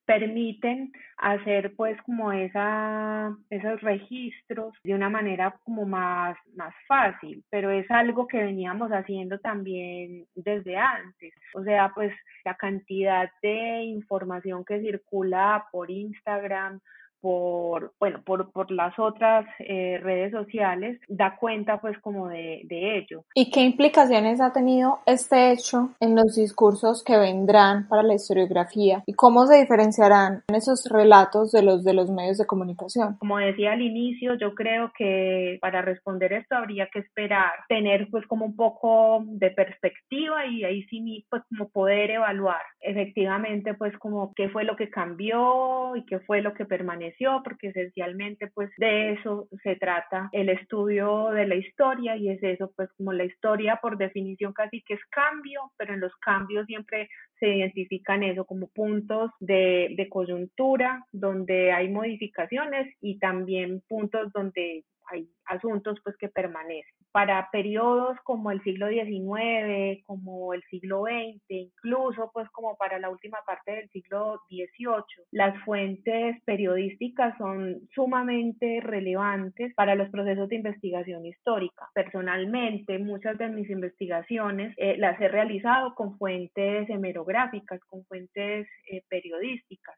permiten 0.05 0.93
hacer 1.17 1.75
pues 1.77 2.01
como 2.03 2.33
esa, 2.33 3.35
esos 3.51 3.81
registros 3.81 4.75
de 4.83 4.95
una 4.95 5.09
manera 5.09 5.57
como 5.65 5.85
más, 5.87 6.37
más 6.55 6.75
fácil, 6.87 7.43
pero 7.51 7.71
es 7.71 7.91
algo 7.91 8.27
que 8.27 8.39
veníamos 8.43 8.91
haciendo 8.91 9.39
también 9.39 10.27
desde 10.35 10.77
antes. 10.77 11.33
O 11.55 11.63
sea, 11.63 11.93
pues 11.95 12.13
la 12.45 12.55
cantidad 12.57 13.31
de 13.43 13.83
información 13.85 14.65
que 14.65 14.81
circula 14.81 15.67
por 15.73 15.91
Instagram, 15.91 16.81
por, 17.25 17.95
bueno, 17.99 18.21
por, 18.23 18.53
por 18.53 18.71
las 18.71 18.99
otras 18.99 19.47
eh, 19.61 19.99
redes 20.03 20.31
sociales, 20.31 21.01
da 21.09 21.37
cuenta 21.41 21.81
pues 21.81 21.99
como 22.01 22.29
de, 22.29 22.61
de 22.65 22.99
ello. 22.99 23.25
¿Y 23.35 23.51
qué 23.51 23.63
implicaciones 23.63 24.43
ha 24.43 24.53
tenido 24.53 24.99
este 25.07 25.51
hecho 25.51 25.95
en 26.01 26.17
los 26.17 26.37
discursos 26.37 27.03
que 27.03 27.17
vendrán 27.17 27.89
para 27.89 28.03
la 28.03 28.13
historiografía? 28.13 29.03
¿Y 29.07 29.15
cómo 29.15 29.47
se 29.47 29.57
diferenciarán 29.57 30.43
esos 30.49 30.85
relatos 30.93 31.51
de 31.51 31.63
los 31.63 31.83
de 31.83 31.95
los 31.95 32.11
medios 32.11 32.37
de 32.37 32.45
comunicación? 32.45 33.17
Como 33.21 33.39
decía 33.39 33.73
al 33.73 33.81
inicio, 33.81 34.35
yo 34.35 34.55
creo 34.55 34.93
que 34.95 35.57
para 35.63 35.81
responder 35.81 36.35
esto 36.35 36.57
habría 36.57 36.89
que 36.93 36.99
esperar, 36.99 37.53
tener 37.71 38.09
pues 38.11 38.27
como 38.27 38.45
un 38.45 38.55
poco 38.55 39.25
de 39.25 39.51
perspectiva 39.51 40.45
y 40.45 40.65
ahí 40.65 40.83
sí 40.91 41.25
pues 41.31 41.43
como 41.49 41.71
poder 41.71 42.11
evaluar 42.11 42.61
efectivamente 42.81 43.73
pues 43.73 43.97
como 43.99 44.35
qué 44.35 44.51
fue 44.51 44.65
lo 44.65 44.77
que 44.77 44.91
cambió 44.91 45.97
y 45.97 46.05
qué 46.05 46.21
fue 46.21 46.43
lo 46.43 46.53
que 46.53 46.67
permaneció 46.67 47.14
porque 47.45 47.69
esencialmente 47.69 48.49
pues 48.55 48.71
de 48.77 49.13
eso 49.13 49.49
se 49.63 49.77
trata 49.77 50.29
el 50.33 50.49
estudio 50.49 51.31
de 51.31 51.47
la 51.47 51.55
historia 51.55 52.17
y 52.17 52.29
es 52.29 52.43
eso 52.43 52.73
pues 52.77 52.91
como 52.97 53.13
la 53.13 53.25
historia 53.25 53.79
por 53.81 53.97
definición 53.97 54.53
casi 54.53 54.83
que 54.83 54.95
es 54.95 55.05
cambio, 55.11 55.73
pero 55.77 55.95
en 55.95 56.01
los 56.01 56.15
cambios 56.17 56.67
siempre 56.67 57.09
se 57.39 57.49
identifican 57.49 58.23
eso 58.23 58.45
como 58.45 58.69
puntos 58.69 59.31
de, 59.41 59.95
de 59.97 60.09
coyuntura 60.09 61.05
donde 61.13 61.73
hay 61.73 61.89
modificaciones 61.89 62.95
y 63.01 63.19
también 63.19 63.83
puntos 63.89 64.33
donde 64.33 64.85
hay 65.11 65.29
asuntos 65.47 65.99
pues 66.03 66.17
que 66.17 66.29
permanecen. 66.29 66.95
Para 67.13 67.49
periodos 67.51 68.17
como 68.25 68.51
el 68.51 68.63
siglo 68.63 68.89
XIX, 68.89 70.03
como 70.05 70.53
el 70.53 70.63
siglo 70.65 71.05
XX, 71.05 71.43
incluso 71.49 72.31
pues 72.33 72.49
como 72.51 72.77
para 72.77 72.99
la 72.99 73.11
última 73.11 73.39
parte 73.47 73.73
del 73.73 73.89
siglo 73.91 74.41
XVIII, 74.49 75.25
las 75.31 75.57
fuentes 75.65 76.43
periodísticas 76.45 77.37
son 77.39 77.89
sumamente 77.95 78.81
relevantes 78.83 79.73
para 79.75 79.95
los 79.95 80.11
procesos 80.11 80.49
de 80.49 80.57
investigación 80.57 81.25
histórica. 81.27 81.89
Personalmente, 81.95 82.99
muchas 82.99 83.39
de 83.39 83.49
mis 83.49 83.71
investigaciones 83.71 84.75
eh, 84.77 84.97
las 84.99 85.21
he 85.21 85.29
realizado 85.29 85.95
con 85.95 86.19
fuentes 86.19 86.89
hemerográficas, 86.91 87.81
con 87.85 88.05
fuentes 88.07 88.67
eh, 88.91 89.03
periodísticas. 89.09 89.97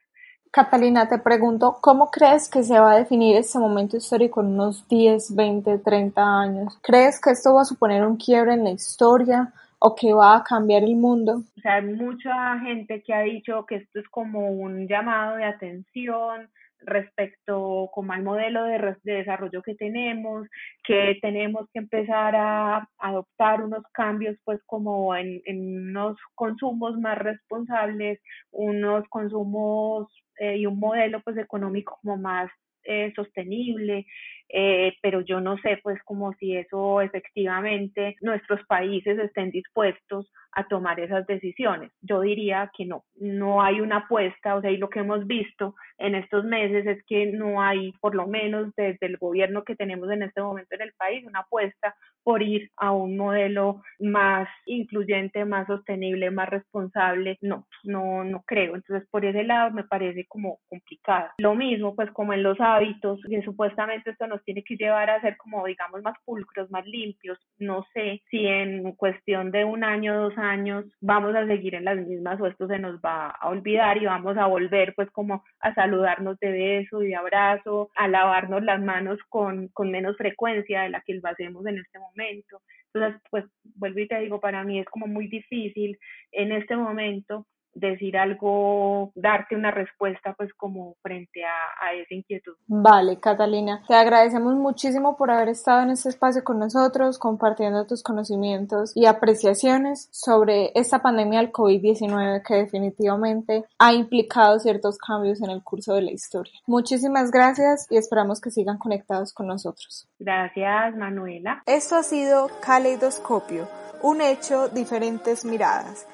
Catalina, 0.51 1.09
te 1.09 1.19
pregunto, 1.19 1.79
¿cómo 1.81 2.11
crees 2.11 2.49
que 2.49 2.63
se 2.63 2.79
va 2.79 2.93
a 2.93 2.99
definir 2.99 3.37
este 3.37 3.59
momento 3.59 3.97
histórico 3.97 4.41
en 4.41 4.49
unos 4.49 4.89
10, 4.89 5.35
20, 5.35 5.79
30 5.79 6.23
años? 6.41 6.79
¿Crees 6.83 7.21
que 7.21 7.31
esto 7.31 7.55
va 7.55 7.63
a 7.63 7.67
suponer 7.67 8.07
un 8.07 8.17
quiebre 8.17 8.55
en 8.55 8.65
la 8.65 8.71
historia 8.71 9.53
o 9.79 9.95
que 9.95 10.15
va 10.15 10.37
a 10.37 10.45
cambiar 10.45 10.83
el 10.83 10.97
mundo? 10.97 11.43
O 11.59 11.61
sea, 11.61 11.75
hay 11.75 11.85
mucha 11.85 12.59
gente 12.61 13.03
que 13.03 13.13
ha 13.13 13.21
dicho 13.21 13.67
que 13.67 13.77
esto 13.77 14.01
es 14.01 14.09
como 14.09 14.51
un 14.51 14.89
llamado 14.89 15.37
de 15.37 15.45
atención 15.45 16.49
respecto 16.81 17.91
como 17.93 18.13
al 18.13 18.23
modelo 18.23 18.65
de, 18.65 18.97
desarrollo 19.03 19.63
que 19.63 19.75
tenemos, 19.75 20.47
que 20.85 21.19
tenemos 21.21 21.69
que 21.73 21.81
empezar 21.81 22.35
a 22.37 22.89
adoptar 22.99 23.63
unos 23.63 23.83
cambios 23.93 24.37
pues 24.45 24.61
como 24.67 25.15
en, 25.15 25.41
en 25.47 25.89
unos 25.91 26.17
consumos 26.35 26.99
más 26.99 27.19
responsables, 27.19 28.21
unos 28.51 29.09
consumos 29.09 30.09
eh, 30.39 30.59
y 30.59 30.67
un 30.67 30.79
modelo 30.79 31.21
pues 31.23 31.37
económico 31.39 31.99
como 32.03 32.17
más 32.17 32.51
eh, 32.85 33.13
sostenible, 33.17 34.07
eh, 34.49 34.95
pero 35.03 35.21
yo 35.21 35.41
no 35.41 35.57
sé 35.59 35.79
pues 35.83 36.01
como 36.05 36.33
si 36.35 36.57
eso 36.57 37.01
efectivamente 37.01 38.17
nuestros 38.21 38.65
países 38.67 39.19
estén 39.19 39.51
dispuestos 39.51 40.31
a 40.57 40.67
tomar 40.69 40.99
esas 41.01 41.27
decisiones. 41.27 41.93
Yo 42.01 42.23
diría 42.23 42.71
que 42.77 42.87
no, 42.87 43.05
no 43.17 43.63
hay 43.63 43.81
una 43.81 43.99
apuesta, 43.99 44.55
o 44.55 44.63
sea, 44.63 44.71
y 44.71 44.79
lo 44.79 44.89
que 44.89 45.01
hemos 45.01 45.27
visto 45.27 45.75
en 45.99 46.15
estos 46.15 46.45
meses 46.45 46.87
es 46.87 47.05
que 47.07 47.27
no 47.27 47.61
hay, 47.61 47.93
por 48.01 48.15
lo 48.15 48.27
menos 48.27 48.73
desde 48.75 49.07
el 49.07 49.19
gobierno 49.19 49.65
que 49.65 49.77
tenemos 49.77 50.11
en 50.11 50.23
este 50.23 50.41
momento 50.41 50.75
en 50.75 50.83
el 50.83 50.93
país, 50.95 51.27
una 51.27 51.41
apuesta 51.41 51.95
por 52.23 52.43
ir 52.43 52.71
a 52.77 52.91
un 52.91 53.17
modelo 53.17 53.83
más 54.01 54.49
incluyente, 54.65 55.45
más 55.45 55.67
sostenible, 55.67 56.31
más 56.31 56.49
responsable. 56.49 57.37
No, 57.41 57.67
no, 57.85 58.25
no 58.25 58.43
creo. 58.47 58.75
Entonces, 58.75 59.07
por 59.11 59.25
ese 59.25 59.45
lado 59.45 59.71
me 59.71 59.85
parece 59.85 60.27
como 60.27 60.59
complicado. 60.69 61.31
Lo 61.39 61.55
mismo, 61.55 61.95
pues 61.95 62.11
como 62.13 62.33
en 62.33 62.43
los 62.43 62.59
hábitos, 62.61 63.21
que 63.29 63.43
supuestamente 63.43 64.11
esto 64.11 64.27
nos 64.37 64.45
tiene 64.45 64.63
que 64.63 64.77
llevar 64.77 65.09
a 65.11 65.21
ser 65.21 65.37
como, 65.37 65.65
digamos, 65.67 66.03
más 66.03 66.17
pulcros, 66.25 66.71
más 66.71 66.87
limpios. 66.87 67.39
No 67.59 67.87
sé 67.95 68.23
si 68.31 68.47
en 68.47 68.93
cuestión 68.93 69.51
de 69.51 69.65
un 69.65 69.83
año, 69.83 70.15
dos 70.15 70.37
años, 70.37 70.85
vamos 71.01 71.35
a 71.35 71.47
seguir 71.47 71.75
en 71.75 71.85
las 71.85 71.97
mismas 71.97 72.41
o 72.41 72.47
esto 72.47 72.67
se 72.67 72.79
nos 72.79 73.01
va 73.01 73.29
a 73.29 73.49
olvidar 73.49 73.97
y 73.97 74.07
vamos 74.07 74.37
a 74.37 74.47
volver 74.47 74.95
pues 74.95 75.11
como 75.11 75.45
a 75.61 75.75
saludarnos 75.75 76.39
de 76.41 76.51
beso 76.51 77.03
y 77.03 77.09
de 77.09 77.17
abrazo, 77.17 77.91
a 77.95 78.09
lavarnos 78.09 78.63
las 78.63 78.81
manos 78.83 79.19
con, 79.29 79.69
con 79.69 79.91
menos 79.91 80.17
frecuencia 80.17 80.83
de 80.83 80.91
la 80.91 81.01
que 81.01 81.15
lo 81.15 81.29
hacemos 81.29 81.65
en 81.67 81.79
este 81.79 81.99
momento. 81.99 82.61
Entonces, 82.93 83.21
pues 83.31 83.45
vuelvo 83.75 84.01
y 84.01 84.09
te 84.09 84.21
digo, 84.21 84.41
para 84.41 84.65
mí 84.65 84.79
es 84.79 84.87
como 84.87 85.07
muy 85.07 85.29
difícil 85.29 85.99
en 86.33 86.53
este 86.53 86.77
momento 86.77 87.47
decir 87.77 88.17
algo, 88.17 89.13
darte 89.15 89.55
una 89.55 89.71
respuesta 89.71 90.35
pues 90.37 90.53
como 90.55 90.97
frente 91.03 91.45
a, 91.45 91.87
a, 91.87 91.93
esa 91.93 92.15
inquietud. 92.15 92.55
Vale, 92.67 93.21
Catalina, 93.21 93.83
te 93.87 93.95
agradecemos 93.95 94.55
muchísimo 94.55 95.17
por 95.17 95.31
haber 95.31 95.51
estado 95.51 95.83
en 95.83 95.91
este 95.91 96.09
espacio 96.09 96.43
con 96.43 96.59
nosotros, 96.59 97.19
compartiendo 97.19 97.87
tus 97.87 98.03
conocimientos 98.03 98.93
y 98.95 99.07
apreciaciones 99.07 100.09
sobre 100.11 100.73
esta 100.75 101.03
pandemia 101.03 101.41
del 101.41 101.53
COVID-19 101.53 102.43
que 102.43 102.55
definitivamente 102.55 103.65
ha 103.79 103.93
implicado 103.93 104.59
ciertos 104.59 104.97
cambios 104.99 105.43
en 105.43 105.51
el 105.51 105.63
curso 105.63 105.95
de 105.95 106.03
la 106.03 106.13
historia. 106.13 106.55
Muchísimas 106.67 107.31
gracias 107.31 107.87
y 107.91 107.99
esperamos 107.99 108.41
que 108.41 108.51
sigan 108.51 108.79
conectados 108.79 109.35
con 109.35 109.47
nosotros. 109.47 110.09
Gracias, 110.19 110.97
Manuela. 110.97 111.63
Esto 111.67 111.97
ha 111.97 112.03
sido 112.03 112.49
Caleidoscopio, 112.61 113.69
un 114.03 114.23
hecho, 114.23 114.69
diferentes 114.69 115.45
miradas 115.45 116.07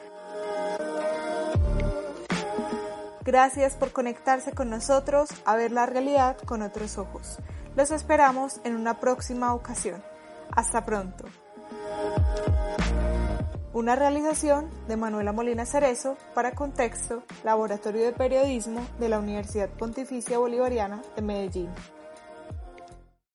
Gracias 3.25 3.77
por 3.77 3.93
conectarse 3.93 4.53
con 4.53 4.69
nosotros 4.69 5.29
a 5.45 5.55
ver 5.55 5.71
la 5.71 5.87
realidad 5.87 6.37
con 6.39 6.61
otros 6.61 6.99
ojos. 6.99 7.39
Los 7.77 7.93
esperamos 7.93 8.61
en 8.65 8.75
una 8.75 8.99
próxima 8.99 9.55
ocasión. 9.55 10.03
Hasta 10.51 10.85
pronto. 10.85 11.25
Una 13.73 13.95
realización 13.95 14.69
de 14.89 14.97
Manuela 14.97 15.33
Molina 15.33 15.65
Cerezo 15.65 16.17
para 16.35 16.53
Contexto, 16.53 17.23
Laboratorio 17.45 18.05
de 18.05 18.13
Periodismo 18.13 18.85
de 18.99 19.09
la 19.09 19.21
Universidad 19.21 19.71
Pontificia 19.71 20.39
Bolivariana 20.39 21.01
de 21.15 21.23
Medellín. 21.23 21.71